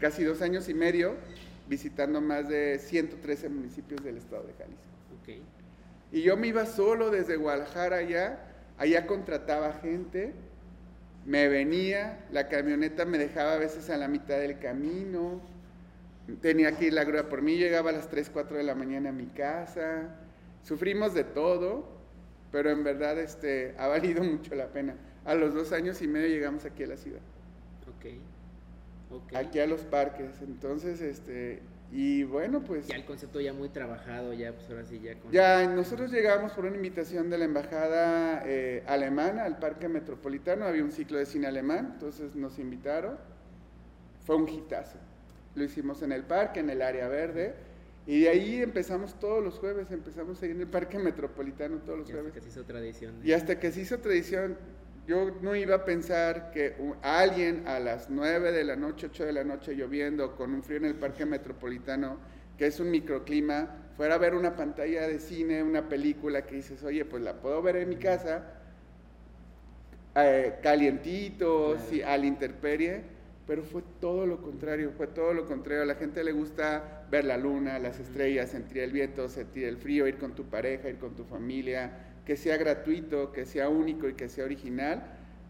casi 0.00 0.24
dos 0.24 0.42
años 0.42 0.68
y 0.68 0.74
medio 0.74 1.14
visitando 1.68 2.20
más 2.20 2.48
de 2.48 2.80
113 2.80 3.48
municipios 3.48 4.02
del 4.02 4.16
estado 4.16 4.42
de 4.42 4.52
Jalisco. 4.54 4.96
Y 6.12 6.22
yo 6.22 6.36
me 6.36 6.48
iba 6.48 6.66
solo 6.66 7.10
desde 7.10 7.36
Guadalajara 7.36 7.98
allá, 7.98 8.38
allá 8.78 9.06
contrataba 9.06 9.72
gente, 9.74 10.34
me 11.26 11.48
venía, 11.48 12.24
la 12.30 12.48
camioneta 12.48 13.04
me 13.04 13.18
dejaba 13.18 13.54
a 13.54 13.58
veces 13.58 13.90
a 13.90 13.96
la 13.96 14.06
mitad 14.06 14.38
del 14.38 14.58
camino, 14.60 15.40
tenía 16.40 16.76
que 16.76 16.86
ir 16.86 16.92
la 16.92 17.04
grúa 17.04 17.28
por 17.28 17.42
mí, 17.42 17.56
llegaba 17.56 17.90
a 17.90 17.92
las 17.92 18.08
3, 18.08 18.30
4 18.32 18.56
de 18.56 18.62
la 18.62 18.76
mañana 18.76 19.10
a 19.10 19.12
mi 19.12 19.26
casa, 19.26 20.14
sufrimos 20.62 21.14
de 21.14 21.24
todo, 21.24 21.88
pero 22.52 22.70
en 22.70 22.84
verdad 22.84 23.18
este, 23.18 23.74
ha 23.78 23.88
valido 23.88 24.22
mucho 24.22 24.54
la 24.54 24.68
pena. 24.68 24.94
A 25.24 25.34
los 25.34 25.54
dos 25.54 25.72
años 25.72 26.00
y 26.02 26.06
medio 26.06 26.28
llegamos 26.28 26.64
aquí 26.64 26.84
a 26.84 26.86
la 26.86 26.96
ciudad. 26.96 27.20
Ok. 27.88 29.34
Aquí 29.34 29.58
a 29.58 29.66
los 29.66 29.80
parques. 29.80 30.40
Entonces, 30.40 31.00
este, 31.00 31.60
y 31.92 32.24
bueno, 32.24 32.62
pues... 32.62 32.88
Ya 32.88 32.96
el 32.96 33.04
concepto 33.04 33.40
ya 33.40 33.52
muy 33.52 33.68
trabajado, 33.68 34.32
ya 34.32 34.52
pues 34.52 34.68
ahora 34.68 34.84
sí 34.84 35.00
ya 35.00 35.18
con... 35.18 35.30
Ya, 35.30 35.66
nosotros 35.68 36.10
llegamos 36.10 36.52
por 36.52 36.64
una 36.64 36.76
invitación 36.76 37.30
de 37.30 37.38
la 37.38 37.44
embajada 37.44 38.42
eh, 38.44 38.82
alemana 38.86 39.44
al 39.44 39.58
Parque 39.58 39.88
Metropolitano, 39.88 40.64
había 40.64 40.82
un 40.82 40.92
ciclo 40.92 41.18
de 41.18 41.26
cine 41.26 41.46
alemán, 41.46 41.92
entonces 41.94 42.34
nos 42.34 42.58
invitaron. 42.58 43.16
Fue 44.24 44.36
un 44.36 44.48
hitazo. 44.48 44.98
Lo 45.54 45.64
hicimos 45.64 46.02
en 46.02 46.12
el 46.12 46.24
parque, 46.24 46.60
en 46.60 46.70
el 46.70 46.82
área 46.82 47.08
verde. 47.08 47.54
Y 48.06 48.20
de 48.20 48.28
ahí 48.28 48.62
empezamos 48.62 49.18
todos 49.18 49.42
los 49.42 49.54
jueves, 49.58 49.90
empezamos 49.90 50.40
a 50.40 50.46
ir 50.46 50.52
en 50.52 50.60
el 50.60 50.68
Parque 50.68 50.98
Metropolitano 50.98 51.78
todos 51.78 51.98
los 51.98 52.10
jueves. 52.10 52.28
Hasta 52.28 52.40
que 52.40 52.40
se 52.40 52.48
hizo 52.50 52.64
tradición. 52.64 53.14
Y 53.24 53.32
hasta 53.32 53.58
que 53.58 53.72
se 53.72 53.80
hizo 53.80 53.98
tradición, 53.98 54.56
yo 55.06 55.30
no 55.40 55.54
iba 55.54 55.76
a 55.76 55.84
pensar 55.84 56.50
que 56.50 56.74
alguien 57.02 57.66
a 57.66 57.78
las 57.78 58.10
9 58.10 58.52
de 58.52 58.64
la 58.64 58.76
noche, 58.76 59.06
8 59.06 59.26
de 59.26 59.32
la 59.32 59.44
noche 59.44 59.74
lloviendo, 59.74 60.34
con 60.36 60.52
un 60.52 60.62
frío 60.62 60.78
en 60.78 60.86
el 60.86 60.94
Parque 60.94 61.24
Metropolitano, 61.24 62.18
que 62.58 62.66
es 62.66 62.80
un 62.80 62.90
microclima, 62.90 63.68
fuera 63.96 64.16
a 64.16 64.18
ver 64.18 64.34
una 64.34 64.56
pantalla 64.56 65.06
de 65.06 65.18
cine, 65.18 65.62
una 65.62 65.88
película 65.88 66.44
que 66.44 66.56
dices, 66.56 66.82
oye, 66.82 67.04
pues 67.04 67.22
la 67.22 67.34
puedo 67.34 67.62
ver 67.62 67.76
en 67.76 67.88
mi 67.88 67.96
casa, 67.96 68.44
eh, 70.14 70.56
calientito, 70.62 71.76
al 72.06 72.24
interperie 72.24 73.16
pero 73.46 73.62
fue 73.62 73.82
todo 74.00 74.26
lo 74.26 74.42
contrario, 74.42 74.90
fue 74.96 75.06
todo 75.06 75.32
lo 75.32 75.46
contrario. 75.46 75.82
A 75.82 75.86
la 75.86 75.94
gente 75.94 76.24
le 76.24 76.32
gusta 76.32 77.06
ver 77.10 77.24
la 77.24 77.36
luna, 77.36 77.78
las 77.78 78.00
estrellas, 78.00 78.50
sentir 78.50 78.78
el 78.78 78.90
viento, 78.90 79.28
sentir 79.28 79.64
el 79.64 79.76
frío, 79.76 80.08
ir 80.08 80.18
con 80.18 80.34
tu 80.34 80.44
pareja, 80.46 80.88
ir 80.88 80.98
con 80.98 81.14
tu 81.14 81.24
familia, 81.24 82.05
que 82.26 82.36
sea 82.36 82.58
gratuito, 82.58 83.32
que 83.32 83.46
sea 83.46 83.70
único 83.70 84.08
y 84.08 84.14
que 84.14 84.28
sea 84.28 84.44
original. 84.44 85.04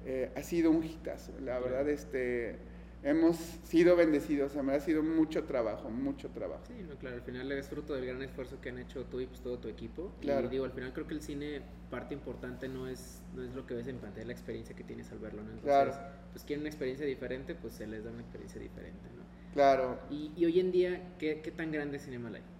Eh, 0.05 0.31
ha 0.37 0.43
sido 0.43 0.71
un 0.71 0.85
hitazo, 0.85 1.33
la 1.41 1.59
verdad, 1.59 1.89
este 1.89 2.57
hemos 3.03 3.37
sido 3.37 3.95
bendecidos, 3.95 4.57
me 4.57 4.75
ha 4.75 4.81
sido 4.81 5.03
mucho 5.03 5.45
trabajo, 5.45 5.89
mucho 5.91 6.31
trabajo. 6.31 6.65
Sí, 6.67 6.85
no, 6.89 6.97
claro, 6.97 7.17
al 7.17 7.23
final 7.23 7.51
es 7.53 7.69
fruto 7.69 7.95
del 7.95 8.05
gran 8.05 8.21
esfuerzo 8.23 8.61
que 8.61 8.71
han 8.71 8.79
hecho 8.79 9.05
tú 9.05 9.21
y 9.21 9.27
pues, 9.27 9.41
todo 9.41 9.59
tu 9.59 9.69
equipo. 9.69 10.13
Claro. 10.21 10.49
Y 10.49 10.51
digo, 10.51 10.65
al 10.65 10.73
final 10.73 10.93
creo 10.93 11.07
que 11.07 11.15
el 11.15 11.23
cine, 11.23 11.63
parte 11.89 12.15
importante 12.15 12.69
no 12.69 12.89
es, 12.89 13.23
no 13.35 13.45
es 13.45 13.55
lo 13.55 13.65
que 13.65 13.75
ves 13.75 13.87
en 13.87 13.99
pantalla, 13.99 14.27
la 14.27 14.33
experiencia 14.33 14.75
que 14.75 14.83
tienes 14.83 15.11
al 15.13 15.19
verlo, 15.19 15.43
¿no? 15.43 15.53
Entonces, 15.53 15.95
claro. 15.95 16.15
pues 16.33 16.45
quieren 16.45 16.63
una 16.63 16.69
experiencia 16.69 17.07
diferente, 17.07 17.55
pues 17.55 17.75
se 17.75 17.87
les 17.87 18.05
da 18.05 18.11
una 18.11 18.23
experiencia 18.23 18.61
diferente, 18.61 19.09
¿no? 19.17 19.23
Claro. 19.55 20.01
Y, 20.11 20.33
y 20.37 20.45
hoy 20.45 20.59
en 20.59 20.73
día, 20.73 21.15
¿qué, 21.19 21.41
¿qué, 21.43 21.53
tan 21.53 21.71
grande 21.71 21.99
es 21.99 22.05
Cinema 22.05 22.29
Live? 22.29 22.56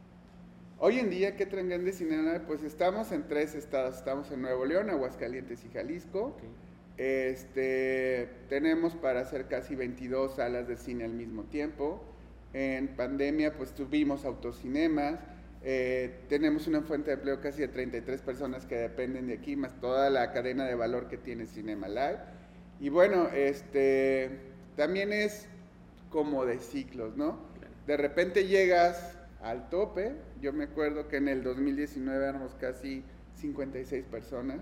Hoy 0.79 0.99
en 0.99 1.09
día, 1.09 1.37
¿qué 1.37 1.45
es 1.45 1.97
Cinema 1.97 2.33
Live? 2.33 2.45
Pues 2.47 2.63
estamos 2.63 3.11
en 3.11 3.27
tres 3.27 3.55
estados, 3.55 3.97
estamos 3.97 4.31
en 4.31 4.43
Nuevo 4.43 4.67
León, 4.67 4.91
Aguascalientes 4.91 5.65
y 5.65 5.71
Jalisco. 5.71 6.37
Okay. 6.37 6.51
Este, 6.99 8.29
tenemos 8.51 8.95
para 8.95 9.21
hacer 9.21 9.47
casi 9.47 9.75
22 9.75 10.37
salas 10.37 10.69
de 10.69 10.77
cine 10.77 11.05
al 11.05 11.15
mismo 11.15 11.45
tiempo. 11.45 12.05
En 12.53 12.89
pandemia, 12.89 13.57
pues 13.57 13.73
tuvimos 13.75 14.27
autocinemas. 14.27 15.19
Eh, 15.65 16.21
tenemos 16.29 16.67
una 16.67 16.83
fuente 16.83 17.09
de 17.09 17.15
empleo 17.15 17.41
casi 17.41 17.63
de 17.63 17.69
33 17.69 18.21
personas 18.21 18.67
que 18.67 18.75
dependen 18.75 19.29
de 19.29 19.33
aquí, 19.33 19.57
más 19.57 19.81
toda 19.81 20.11
la 20.11 20.31
cadena 20.31 20.67
de 20.67 20.75
valor 20.75 21.09
que 21.09 21.17
tiene 21.17 21.47
Cinema 21.47 21.89
Live. 21.89 22.19
Y 22.81 22.91
bueno, 22.91 23.31
este, 23.35 24.29
también 24.77 25.15
es 25.15 25.47
como 26.11 26.45
de 26.45 26.59
ciclos, 26.59 27.17
¿no? 27.17 27.39
De 27.87 27.97
repente 27.97 28.47
llegas 28.47 29.16
al 29.51 29.69
tope. 29.69 30.15
Yo 30.41 30.53
me 30.53 30.65
acuerdo 30.65 31.09
que 31.09 31.17
en 31.17 31.29
el 31.29 31.43
2019 31.43 32.25
éramos 32.25 32.55
casi 32.55 33.03
56 33.37 34.05
personas 34.05 34.61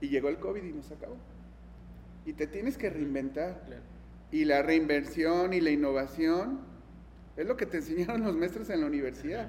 y 0.00 0.08
llegó 0.08 0.28
el 0.28 0.38
COVID 0.38 0.62
y 0.62 0.72
nos 0.72 0.90
acabó 0.90 1.16
y 2.28 2.34
te 2.34 2.46
tienes 2.46 2.76
que 2.76 2.90
reinventar. 2.90 3.62
Y 4.30 4.44
la 4.44 4.60
reinversión 4.60 5.54
y 5.54 5.62
la 5.62 5.70
innovación 5.70 6.60
es 7.38 7.46
lo 7.46 7.56
que 7.56 7.64
te 7.64 7.76
enseñaron 7.78 8.22
los 8.22 8.36
maestros 8.36 8.68
en 8.68 8.82
la 8.82 8.86
universidad. 8.86 9.48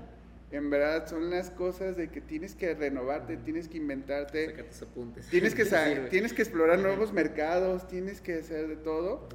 En 0.52 0.70
verdad 0.70 1.06
son 1.08 1.30
las 1.30 1.52
cosas 1.52 1.98
de 1.98 2.10
que 2.10 2.22
tienes 2.22 2.56
que 2.56 2.74
renovarte, 2.74 3.36
tienes 3.38 3.68
que 3.68 3.78
inventarte. 3.78 4.48
tus 4.64 4.82
apuntes. 4.82 5.28
Tienes 5.28 5.54
que, 5.54 5.66
tienes 6.10 6.34
que 6.34 6.42
explorar 6.42 6.80
nuevos 6.80 7.12
mercados, 7.12 7.86
tienes 7.88 8.22
que 8.22 8.36
hacer 8.36 8.70
de 8.70 8.78
todo. 8.78 9.28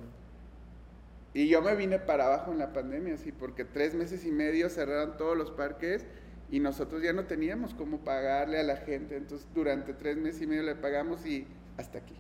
Y 1.34 1.48
yo 1.48 1.60
me 1.60 1.74
vine 1.74 1.98
para 1.98 2.26
abajo 2.26 2.52
en 2.52 2.58
la 2.58 2.72
pandemia, 2.72 3.18
sí, 3.18 3.32
porque 3.32 3.64
tres 3.64 3.94
meses 3.94 4.24
y 4.24 4.30
medio 4.30 4.70
cerraron 4.70 5.16
todos 5.18 5.36
los 5.36 5.50
parques 5.50 6.06
y 6.50 6.60
nosotros 6.60 7.02
ya 7.02 7.12
no 7.12 7.24
teníamos 7.24 7.74
cómo 7.74 7.98
pagarle 7.98 8.60
a 8.60 8.62
la 8.62 8.76
gente. 8.76 9.16
Entonces, 9.16 9.46
durante 9.54 9.92
tres 9.92 10.16
meses 10.16 10.40
y 10.42 10.46
medio 10.46 10.62
le 10.62 10.76
pagamos 10.76 11.26
y 11.26 11.46
hasta 11.76 11.98
aquí 11.98 12.14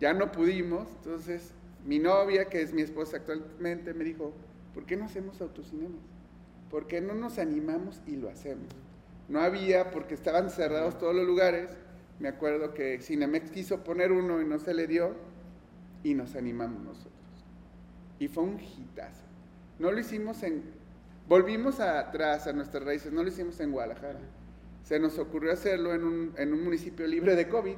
ya 0.00 0.14
no 0.14 0.32
pudimos, 0.32 0.88
entonces 0.96 1.52
mi 1.86 1.98
novia, 1.98 2.46
que 2.46 2.62
es 2.62 2.72
mi 2.72 2.82
esposa 2.82 3.18
actualmente, 3.18 3.94
me 3.94 4.04
dijo, 4.04 4.32
¿por 4.74 4.86
qué 4.86 4.96
no 4.96 5.04
hacemos 5.04 5.40
autocinemas? 5.40 6.00
¿Por 6.70 6.86
qué 6.86 7.00
no 7.00 7.14
nos 7.14 7.38
animamos 7.38 8.00
y 8.06 8.16
lo 8.16 8.30
hacemos? 8.30 8.66
No 9.28 9.40
había, 9.40 9.90
porque 9.90 10.14
estaban 10.14 10.50
cerrados 10.50 10.98
todos 10.98 11.14
los 11.14 11.26
lugares. 11.26 11.70
Me 12.18 12.28
acuerdo 12.28 12.74
que 12.74 12.98
Cinemex 13.00 13.50
quiso 13.50 13.84
poner 13.84 14.10
uno 14.10 14.40
y 14.40 14.44
no 14.44 14.58
se 14.58 14.74
le 14.74 14.86
dio, 14.86 15.14
y 16.02 16.14
nos 16.14 16.34
animamos 16.34 16.82
nosotros. 16.82 17.19
Y 18.20 18.28
fue 18.28 18.44
un 18.44 18.60
hitazo. 18.60 19.24
No 19.80 19.90
lo 19.90 19.98
hicimos 19.98 20.44
en. 20.44 20.62
Volvimos 21.28 21.80
atrás 21.80 22.46
a 22.46 22.52
nuestras 22.52 22.84
raíces, 22.84 23.12
no 23.12 23.24
lo 23.24 23.28
hicimos 23.28 23.58
en 23.58 23.72
Guadalajara 23.72 24.20
se 24.90 24.98
nos 24.98 25.18
ocurrió 25.18 25.52
hacerlo 25.52 25.94
en 25.94 26.02
un, 26.02 26.34
en 26.36 26.52
un 26.52 26.64
municipio 26.64 27.06
libre 27.06 27.36
de 27.36 27.48
COVID. 27.48 27.76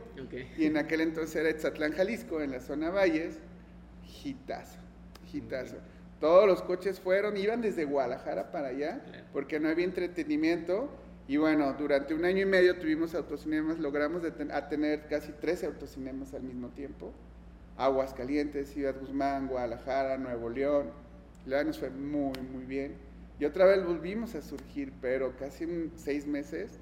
Y 0.56 0.64
en 0.64 0.78
aquel 0.78 1.02
entonces 1.02 1.36
era 1.36 1.50
Etzatlán, 1.50 1.92
Jalisco, 1.92 2.40
en 2.40 2.52
la 2.52 2.60
zona 2.60 2.88
Valles. 2.88 3.38
Gitazo, 4.02 4.78
gitazo. 5.26 5.76
Todos 6.20 6.46
los 6.46 6.62
coches 6.62 7.00
fueron, 7.00 7.36
iban 7.36 7.60
desde 7.60 7.84
Guadalajara 7.84 8.50
para 8.52 8.68
allá, 8.68 9.02
porque 9.32 9.60
no 9.60 9.68
había 9.68 9.84
entretenimiento. 9.84 10.88
Y 11.28 11.36
bueno, 11.36 11.74
durante 11.74 12.14
un 12.14 12.24
año 12.24 12.40
y 12.40 12.46
medio 12.46 12.78
tuvimos 12.78 13.14
autocinemas, 13.14 13.78
logramos 13.78 14.22
a 14.24 14.68
tener 14.68 15.06
casi 15.08 15.32
13 15.32 15.66
autocinemas 15.66 16.32
al 16.32 16.44
mismo 16.44 16.68
tiempo. 16.68 17.12
Aguascalientes, 17.76 18.68
Ciudad 18.68 18.94
Guzmán, 19.00 19.48
Guadalajara, 19.48 20.18
Nuevo 20.18 20.48
León. 20.48 20.90
La 21.46 21.64
nos 21.64 21.78
fue 21.78 21.90
muy, 21.90 22.38
muy 22.52 22.64
bien. 22.64 22.94
Y 23.38 23.44
otra 23.44 23.64
vez 23.64 23.84
volvimos 23.84 24.34
a 24.34 24.42
surgir, 24.42 24.92
pero 25.00 25.36
casi 25.36 25.90
seis 25.96 26.26
meses 26.26 26.78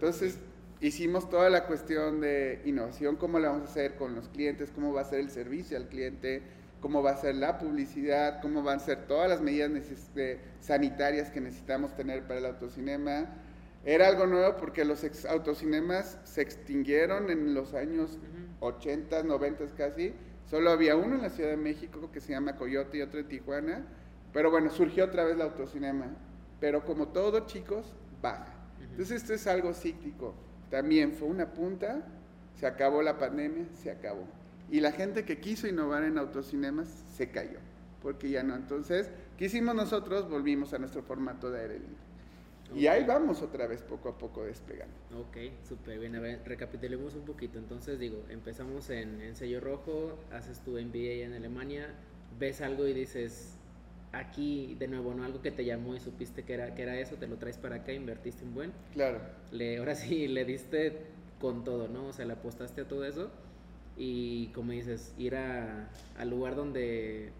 entonces, 0.00 0.38
hicimos 0.80 1.28
toda 1.28 1.50
la 1.50 1.66
cuestión 1.66 2.22
de 2.22 2.62
innovación, 2.64 3.16
cómo 3.16 3.38
la 3.38 3.50
vamos 3.50 3.68
a 3.68 3.70
hacer 3.70 3.96
con 3.96 4.14
los 4.14 4.28
clientes, 4.28 4.70
cómo 4.74 4.94
va 4.94 5.02
a 5.02 5.04
ser 5.04 5.20
el 5.20 5.28
servicio 5.28 5.76
al 5.76 5.88
cliente, 5.88 6.40
cómo 6.80 7.02
va 7.02 7.10
a 7.10 7.16
ser 7.18 7.34
la 7.34 7.58
publicidad, 7.58 8.40
cómo 8.40 8.62
van 8.62 8.78
a 8.78 8.80
ser 8.80 9.06
todas 9.06 9.28
las 9.28 9.42
medidas 9.42 9.70
sanitarias 10.60 11.28
que 11.28 11.42
necesitamos 11.42 11.94
tener 11.96 12.22
para 12.22 12.38
el 12.38 12.46
autocinema. 12.46 13.28
Era 13.84 14.08
algo 14.08 14.26
nuevo 14.26 14.56
porque 14.56 14.86
los 14.86 15.04
autocinemas 15.26 16.16
se 16.24 16.40
extinguieron 16.40 17.28
en 17.28 17.52
los 17.52 17.74
años 17.74 18.16
80, 18.60 19.22
90 19.22 19.66
casi. 19.76 20.14
Solo 20.48 20.70
había 20.70 20.96
uno 20.96 21.16
en 21.16 21.22
la 21.22 21.30
Ciudad 21.30 21.50
de 21.50 21.56
México 21.56 22.10
que 22.12 22.20
se 22.20 22.32
llama 22.32 22.56
Coyote 22.56 22.98
y 22.98 23.02
otro 23.02 23.20
en 23.20 23.28
Tijuana. 23.28 23.84
Pero 24.32 24.50
bueno, 24.50 24.70
surgió 24.70 25.04
otra 25.04 25.24
vez 25.24 25.34
el 25.34 25.42
autocinema. 25.42 26.06
Pero 26.60 26.84
como 26.84 27.08
todo, 27.08 27.46
chicos, 27.46 27.92
baja. 28.20 28.54
Entonces 28.80 29.22
esto 29.22 29.34
es 29.34 29.46
algo 29.46 29.72
cíclico. 29.74 30.34
También 30.70 31.12
fue 31.12 31.28
una 31.28 31.52
punta, 31.52 32.06
se 32.54 32.66
acabó 32.66 33.02
la 33.02 33.18
pandemia, 33.18 33.66
se 33.82 33.90
acabó. 33.90 34.24
Y 34.70 34.80
la 34.80 34.92
gente 34.92 35.24
que 35.24 35.40
quiso 35.40 35.66
innovar 35.66 36.04
en 36.04 36.16
autocinemas 36.16 36.88
se 37.16 37.30
cayó, 37.30 37.58
porque 38.02 38.30
ya 38.30 38.42
no. 38.42 38.54
Entonces, 38.54 39.10
¿qué 39.36 39.46
hicimos 39.46 39.74
nosotros? 39.74 40.28
Volvimos 40.28 40.72
a 40.72 40.78
nuestro 40.78 41.02
formato 41.02 41.50
de 41.50 41.60
aire 41.60 41.78
libre. 41.80 42.09
Y 42.74 42.86
ahí 42.86 43.04
vamos 43.04 43.42
otra 43.42 43.66
vez 43.66 43.82
poco 43.82 44.08
a 44.08 44.18
poco 44.18 44.44
despegando. 44.44 44.94
Ok, 45.18 45.36
súper 45.68 45.98
bien. 45.98 46.14
A 46.16 46.20
ver, 46.20 46.40
recapitulemos 46.44 47.14
un 47.14 47.24
poquito. 47.24 47.58
Entonces, 47.58 47.98
digo, 47.98 48.24
empezamos 48.28 48.90
en, 48.90 49.20
en 49.20 49.34
sello 49.36 49.60
rojo, 49.60 50.18
haces 50.32 50.60
tu 50.60 50.72
MBA 50.72 51.24
en 51.24 51.32
Alemania, 51.34 51.88
ves 52.38 52.60
algo 52.60 52.86
y 52.86 52.92
dices, 52.92 53.56
aquí 54.12 54.76
de 54.78 54.88
nuevo, 54.88 55.14
¿no? 55.14 55.24
Algo 55.24 55.42
que 55.42 55.50
te 55.50 55.64
llamó 55.64 55.94
y 55.94 56.00
supiste 56.00 56.44
que 56.44 56.54
era, 56.54 56.74
que 56.74 56.82
era 56.82 56.98
eso, 56.98 57.16
te 57.16 57.26
lo 57.26 57.36
traes 57.36 57.58
para 57.58 57.76
acá, 57.76 57.92
invertiste 57.92 58.44
un 58.44 58.54
buen. 58.54 58.72
Claro. 58.92 59.20
Le, 59.50 59.78
ahora 59.78 59.94
sí 59.94 60.28
le 60.28 60.44
diste 60.44 61.06
con 61.40 61.64
todo, 61.64 61.88
¿no? 61.88 62.06
O 62.08 62.12
sea, 62.12 62.24
le 62.26 62.34
apostaste 62.34 62.82
a 62.82 62.88
todo 62.88 63.04
eso. 63.04 63.30
y 63.96 64.48
como 64.54 64.72
dices, 64.72 65.14
ir 65.18 65.36
a, 65.36 65.90
al 66.18 66.30
lugar 66.30 66.56
donde 66.56 67.32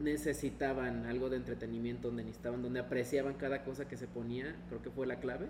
necesitaban 0.00 1.06
algo 1.06 1.30
de 1.30 1.36
entretenimiento, 1.36 2.08
donde 2.08 2.24
necesitaban, 2.24 2.62
donde 2.62 2.80
apreciaban 2.80 3.34
cada 3.34 3.64
cosa 3.64 3.86
que 3.86 3.96
se 3.96 4.06
ponía, 4.06 4.56
creo 4.68 4.82
que 4.82 4.90
fue 4.90 5.06
la 5.06 5.20
clave. 5.20 5.46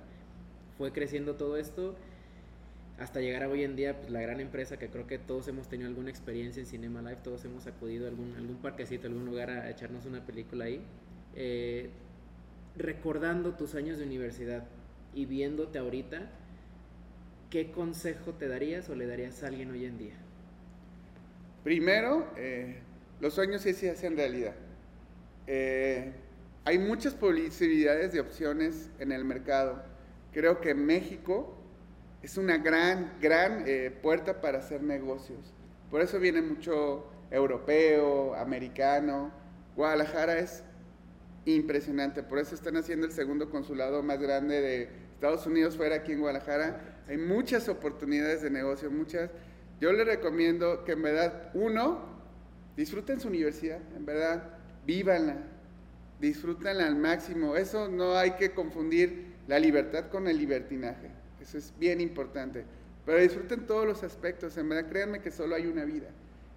Fue 0.76 0.92
creciendo 0.92 1.37
todo 1.37 1.57
esto 1.57 1.96
hasta 2.98 3.20
llegar 3.20 3.42
a 3.42 3.48
hoy 3.48 3.64
en 3.64 3.74
día, 3.74 3.98
pues 3.98 4.11
la 4.11 4.20
gran 4.20 4.40
empresa 4.40 4.78
que 4.78 4.88
creo 4.88 5.07
que 5.07 5.18
todos 5.18 5.48
hemos 5.48 5.68
tenido 5.68 5.88
alguna 5.88 6.11
experiencia 6.11 6.61
en 6.61 6.66
Cinema 6.66 7.02
Live, 7.02 7.18
todos 7.24 7.44
hemos 7.44 7.66
acudido 7.66 8.07
a 8.07 8.09
algún, 8.09 8.35
algún 8.37 8.57
parquecito, 8.57 9.09
algún 9.09 9.26
lugar 9.26 9.50
a 9.50 9.68
echarnos 9.70 10.07
una 10.07 10.24
película 10.24 10.66
ahí. 10.66 10.80
Eh, 11.35 11.90
recordando 12.76 13.54
tus 13.54 13.74
años 13.74 13.98
de 13.98 14.04
universidad 14.04 14.64
y 15.12 15.26
viéndote 15.26 15.78
ahorita, 15.78 16.30
¿qué 17.50 17.72
consejo 17.72 18.33
te 18.33 18.46
darías 18.46 18.88
o 18.88 18.94
le 18.94 19.07
darías 19.07 19.42
a 19.42 19.48
alguien 19.48 19.70
hoy 19.70 19.85
en 19.87 19.98
día? 19.98 20.14
Primero, 21.64 22.28
eh, 22.37 22.78
los 23.20 23.35
sueños 23.35 23.62
sí 23.62 23.72
se 23.72 23.90
hacen 23.90 24.16
realidad. 24.16 24.55
Eh, 25.46 26.12
hay 26.64 26.79
muchas 26.79 27.14
posibilidades 27.14 28.12
de 28.12 28.20
opciones 28.20 28.90
en 28.98 29.12
el 29.12 29.24
mercado. 29.24 29.83
Creo 30.33 30.61
que 30.61 30.74
México 30.74 31.57
es 32.22 32.38
una 32.38 32.57
gran, 32.57 33.12
gran 33.20 33.64
eh, 33.66 33.92
puerta 34.03 34.40
para 34.40 34.59
hacer 34.59 34.83
negocios. 34.83 35.53
Por 35.90 36.00
eso 36.00 36.18
viene 36.18 36.40
mucho 36.40 37.07
europeo, 37.31 38.35
americano. 38.35 39.31
Guadalajara 39.77 40.38
es 40.38 40.64
impresionante. 41.44 42.22
Por 42.22 42.38
eso 42.38 42.55
están 42.55 42.77
haciendo 42.77 43.07
el 43.07 43.12
segundo 43.12 43.50
consulado 43.50 44.03
más 44.03 44.18
grande 44.18 44.61
de 44.61 44.88
Estados 45.14 45.46
Unidos 45.46 45.77
fuera 45.77 45.96
aquí 45.96 46.12
en 46.12 46.20
Guadalajara. 46.20 47.03
Hay 47.09 47.18
muchas 47.18 47.68
oportunidades 47.68 48.42
de 48.42 48.50
negocio, 48.50 48.90
muchas. 48.90 49.31
Yo 49.81 49.92
les 49.92 50.07
recomiendo 50.07 50.85
que 50.85 50.92
en 50.92 51.03
verdad, 51.03 51.50
uno, 51.55 52.13
disfruten 52.76 53.20
su 53.20 53.28
universidad, 53.28 53.80
en 53.96 54.04
verdad, 54.04 54.58
vívanla, 54.87 55.37
disfrútenla 56.20 56.87
al 56.87 56.96
máximo. 56.96 57.56
Eso 57.56 57.88
no 57.88 58.16
hay 58.16 58.32
que 58.32 58.52
confundir 58.52 59.34
la 59.46 59.58
libertad 59.58 60.08
con 60.08 60.28
el 60.28 60.38
libertinaje. 60.38 61.10
Eso 61.40 61.58
es 61.58 61.72
bien 61.78 62.00
importante. 62.00 62.64
Pero 63.04 63.18
disfruten 63.18 63.66
todos 63.66 63.87
los 63.87 64.02
aspectos, 64.02 64.56
en 64.56 64.68
verdad, 64.68 64.88
créanme 64.88 65.20
que 65.20 65.30
solo 65.30 65.54
hay 65.54 65.66
una 65.66 65.84
vida. 65.84 66.08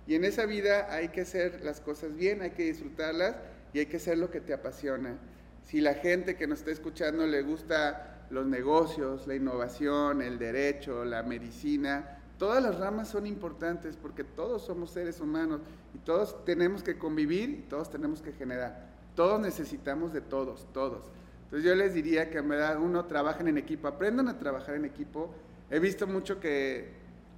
Y 0.08 0.16
en 0.16 0.24
esa 0.24 0.46
vida 0.46 0.88
hay 0.90 1.10
que 1.10 1.22
hacer 1.22 1.64
las 1.64 1.82
cosas 1.82 2.16
bien, 2.16 2.42
hay 2.42 2.52
que 2.52 2.64
disfrutarlas 2.64 3.36
y 3.74 3.80
hay 3.80 3.88
que 3.88 3.98
hacer 3.98 4.18
lo 4.18 4.32
que 4.32 4.40
te 4.40 4.54
apasiona. 4.54 5.18
Si 5.66 5.82
la 5.82 5.96
gente 5.96 6.38
que 6.38 6.48
nos 6.48 6.60
está 6.60 6.72
escuchando 6.72 7.28
le 7.28 7.42
gusta 7.42 8.26
los 8.30 8.46
negocios, 8.46 9.28
la 9.28 9.36
innovación, 9.36 10.22
el 10.22 10.40
derecho, 10.40 11.04
la 11.04 11.24
medicina, 11.24 12.17
todas 12.38 12.62
las 12.64 12.78
ramas 12.78 13.08
son 13.08 13.26
importantes 13.26 13.96
porque 13.96 14.24
todos 14.24 14.64
somos 14.64 14.92
seres 14.92 15.20
humanos 15.20 15.62
y 15.94 15.98
todos 16.00 16.44
tenemos 16.46 16.84
que 16.84 16.98
convivir 16.98 17.50
y 17.50 17.62
todos 17.64 17.90
tenemos 17.90 18.22
que 18.22 18.32
generar. 18.32 18.88
Todos 19.16 19.40
necesitamos 19.40 20.14
de 20.14 20.22
todos, 20.22 20.68
todos. 20.74 21.04
Entonces 21.46 21.66
yo 21.66 21.76
les 21.76 21.94
diría 21.94 22.30
que 22.30 22.40
en 22.40 22.50
verdad 22.50 22.80
uno 22.80 23.06
trabajen 23.06 23.48
en 23.48 23.58
equipo, 23.58 23.88
aprendan 23.88 24.28
a 24.28 24.38
trabajar 24.38 24.76
en 24.76 24.86
equipo. 24.86 25.34
He 25.72 25.80
visto 25.80 26.06
mucho 26.06 26.40
que 26.40 26.92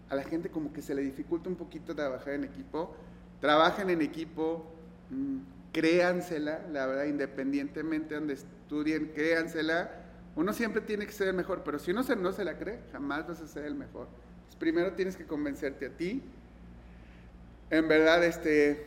a 0.10 0.16
la 0.16 0.24
gente 0.24 0.50
como 0.50 0.74
que 0.74 0.82
se 0.82 0.96
le 0.96 1.02
dificulta 1.02 1.48
un 1.48 1.56
poquito 1.56 1.96
trabajar 1.96 2.34
en 2.34 2.44
equipo. 2.44 2.96
Trabajen 3.40 3.90
en 3.90 4.02
equipo, 4.02 4.66
mm, 5.12 5.38
créansela, 5.72 6.66
la 6.72 6.88
verdad, 6.88 7.06
independientemente 7.06 8.16
de 8.16 8.20
donde 8.20 8.34
estudien, 8.34 9.12
créansela. 9.14 9.92
Uno 10.36 10.54
siempre 10.54 10.82
tiene 10.82 11.06
que 11.06 11.12
ser 11.12 11.28
el 11.28 11.36
mejor, 11.36 11.64
pero 11.64 11.80
si 11.80 11.92
uno 11.92 12.04
se, 12.04 12.16
no 12.16 12.32
se 12.32 12.44
la 12.44 12.58
cree, 12.58 12.80
jamás 12.92 13.28
vas 13.28 13.42
a 13.42 13.48
ser 13.48 13.66
el 13.66 13.76
mejor. 13.76 14.08
Primero 14.56 14.94
tienes 14.94 15.16
que 15.16 15.26
convencerte 15.26 15.88
a 15.88 15.90
ti. 15.90 16.22
En 17.70 17.88
verdad, 17.88 18.24
este, 18.24 18.86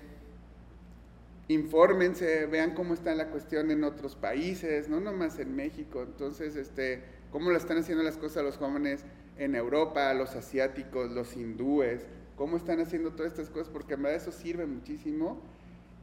infórmense, 1.49 2.47
vean 2.47 2.75
cómo 2.75 2.95
está 2.95 3.15
la 3.15 3.29
cuestión 3.29 3.71
en 3.71 3.85
otros 3.85 4.17
países, 4.17 4.89
no 4.89 5.01
nomás 5.01 5.39
en 5.39 5.55
México. 5.55 6.03
Entonces, 6.03 6.57
este, 6.57 7.03
cómo 7.31 7.51
lo 7.51 7.57
están 7.57 7.79
haciendo 7.79 8.03
las 8.03 8.17
cosas 8.17 8.45
los 8.45 8.57
jóvenes 8.57 9.05
en 9.39 9.55
Europa, 9.55 10.13
los 10.15 10.35
asiáticos, 10.35 11.11
los 11.11 11.37
hindúes, 11.37 12.07
cómo 12.37 12.57
están 12.57 12.81
haciendo 12.81 13.13
todas 13.13 13.33
estas 13.33 13.51
cosas, 13.51 13.69
porque 13.69 13.95
en 13.95 14.03
verdad 14.03 14.21
eso 14.21 14.33
sirve 14.33 14.67
muchísimo. 14.67 15.41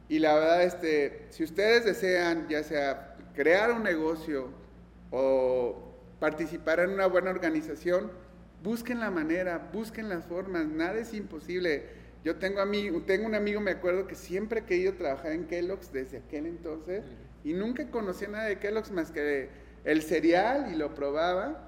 Y 0.08 0.18
la 0.18 0.34
verdad, 0.34 0.62
este, 0.64 1.26
si 1.30 1.44
ustedes 1.44 1.84
desean, 1.84 2.48
ya 2.48 2.62
sea 2.62 3.16
crear 3.34 3.72
un 3.72 3.82
negocio 3.82 4.48
o 5.10 5.76
participar 6.18 6.80
en 6.80 6.90
una 6.90 7.06
buena 7.06 7.30
organización, 7.30 8.10
busquen 8.62 9.00
la 9.00 9.10
manera, 9.10 9.70
busquen 9.72 10.08
las 10.08 10.24
formas, 10.24 10.66
nada 10.66 10.98
es 10.98 11.14
imposible 11.14 12.00
yo 12.22 12.36
tengo, 12.36 12.60
amigo, 12.60 13.00
tengo 13.02 13.26
un 13.26 13.34
amigo, 13.34 13.60
me 13.60 13.70
acuerdo, 13.70 14.06
que 14.06 14.14
siempre 14.14 14.60
he 14.60 14.64
querido 14.64 14.92
trabajar 14.94 15.32
en 15.32 15.46
Kellogg's 15.46 15.90
desde 15.90 16.18
aquel 16.18 16.46
entonces 16.46 17.02
y 17.44 17.54
nunca 17.54 17.90
conocía 17.90 18.28
nada 18.28 18.44
de 18.44 18.58
Kellogg's 18.58 18.90
más 18.90 19.10
que 19.10 19.48
el 19.84 20.02
cereal 20.02 20.70
y 20.70 20.76
lo 20.76 20.94
probaba. 20.94 21.66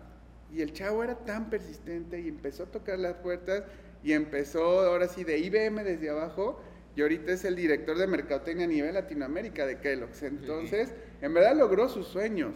Y 0.53 0.61
el 0.61 0.75
chavo 0.75 1.03
era 1.03 1.15
tan 1.25 1.49
persistente 1.49 2.21
y 2.21 2.29
empezó 2.29 2.65
a 2.65 2.67
tocar 2.67 2.99
las 2.99 3.15
puertas 3.15 3.65
y 4.05 4.13
empezó 4.13 4.81
ahora 4.81 5.09
sí 5.09 5.25
de 5.25 5.39
IBM 5.39 5.83
desde 5.83 6.11
abajo 6.11 6.61
y 6.95 7.01
ahorita 7.01 7.33
es 7.33 7.47
el 7.47 7.57
director 7.57 7.97
de 7.97 8.07
mercadotecnia 8.07 8.67
a 8.67 8.69
nivel 8.69 8.93
Latinoamérica 8.93 9.65
de 9.65 9.79
Kellogg's. 9.79 10.23
Entonces, 10.23 10.93
en 11.23 11.33
verdad 11.33 11.57
logró 11.57 11.89
sus 11.89 12.07
sueños. 12.09 12.53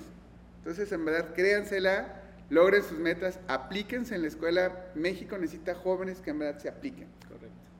Entonces, 0.58 0.92
en 0.92 1.06
verdad, 1.06 1.32
créansela, 1.34 2.20
logren 2.50 2.82
sus 2.82 2.98
metas, 2.98 3.40
aplíquense 3.48 4.14
en 4.14 4.22
la 4.22 4.28
escuela. 4.28 4.86
México 4.94 5.36
necesita 5.38 5.74
jóvenes 5.74 6.20
que 6.20 6.30
en 6.30 6.38
verdad 6.38 6.60
se 6.60 6.68
apliquen 6.68 7.08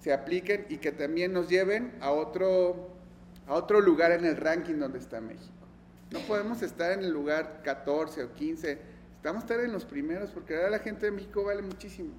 se 0.07 0.12
apliquen 0.12 0.66
y 0.68 0.76
que 0.76 0.92
también 0.92 1.33
nos 1.33 1.48
lleven 1.48 1.92
a 2.00 2.12
otro, 2.12 2.90
a 3.48 3.55
otro 3.55 3.81
lugar 3.81 4.12
en 4.12 4.24
el 4.24 4.37
ranking 4.37 4.76
donde 4.76 5.00
está 5.00 5.20
México. 5.20 5.50
No 6.12 6.20
podemos 6.20 6.62
estar 6.62 6.92
en 6.92 7.00
el 7.00 7.11
lugar 7.11 7.62
14 7.64 8.22
o 8.22 8.33
15, 8.33 8.79
estamos 9.16 9.42
estar 9.42 9.59
en 9.59 9.72
los 9.72 9.85
primeros 9.85 10.31
porque 10.31 10.55
ahora 10.55 10.70
la 10.70 10.79
gente 10.79 11.07
de 11.07 11.11
México 11.11 11.42
vale 11.42 11.61
muchísimo. 11.61 12.11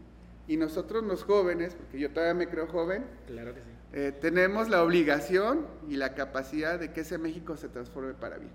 Y 0.49 0.57
nosotros 0.57 1.01
los 1.05 1.23
jóvenes, 1.23 1.75
porque 1.75 1.97
yo 1.97 2.11
todavía 2.11 2.33
me 2.33 2.49
creo 2.49 2.67
joven, 2.67 3.05
claro 3.25 3.53
que 3.53 3.61
sí. 3.61 3.67
Eh, 3.93 4.11
tenemos 4.19 4.67
la 4.67 4.83
obligación 4.83 5.65
y 5.87 5.95
la 5.95 6.13
capacidad 6.13 6.77
de 6.77 6.91
que 6.91 7.01
ese 7.01 7.17
México 7.17 7.55
se 7.55 7.69
transforme 7.69 8.15
para 8.15 8.37
bien. 8.37 8.51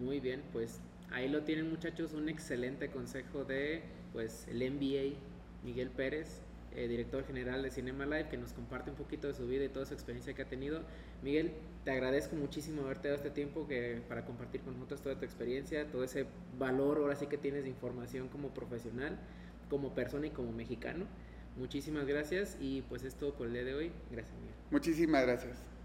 Muy 0.00 0.18
bien, 0.18 0.42
pues 0.52 0.80
ahí 1.12 1.28
lo 1.28 1.42
tienen 1.42 1.68
muchachos, 1.68 2.12
un 2.12 2.28
excelente 2.28 2.88
consejo 2.88 3.44
de 3.44 3.82
pues 4.12 4.46
el 4.48 4.58
MBA 4.70 5.16
Miguel 5.64 5.90
Pérez, 5.90 6.40
eh, 6.74 6.86
director 6.86 7.26
general 7.26 7.62
de 7.62 7.70
Cinema 7.70 8.04
Live, 8.04 8.28
que 8.28 8.36
nos 8.36 8.52
comparte 8.52 8.90
un 8.90 8.96
poquito 8.96 9.26
de 9.26 9.34
su 9.34 9.46
vida 9.46 9.64
y 9.64 9.68
toda 9.68 9.86
su 9.86 9.94
experiencia 9.94 10.34
que 10.34 10.42
ha 10.42 10.48
tenido. 10.48 10.82
Miguel, 11.22 11.52
te 11.84 11.90
agradezco 11.90 12.36
muchísimo 12.36 12.82
haberte 12.82 13.08
dado 13.08 13.16
este 13.16 13.30
tiempo 13.30 13.66
que, 13.66 14.02
para 14.08 14.24
compartir 14.24 14.60
con 14.60 14.74
nosotros 14.74 15.00
toda 15.02 15.18
tu 15.18 15.24
experiencia, 15.24 15.90
todo 15.90 16.04
ese 16.04 16.26
valor 16.58 16.98
ahora 16.98 17.16
sí 17.16 17.26
que 17.26 17.38
tienes 17.38 17.64
de 17.64 17.70
información 17.70 18.28
como 18.28 18.50
profesional, 18.50 19.18
como 19.70 19.94
persona 19.94 20.26
y 20.26 20.30
como 20.30 20.52
mexicano. 20.52 21.06
Muchísimas 21.56 22.06
gracias 22.06 22.56
y 22.60 22.82
pues 22.82 23.02
es 23.02 23.14
todo 23.16 23.34
por 23.34 23.48
el 23.48 23.54
día 23.54 23.64
de 23.64 23.74
hoy. 23.74 23.92
Gracias, 24.10 24.36
Miguel. 24.38 24.54
Muchísimas 24.70 25.22
gracias. 25.22 25.77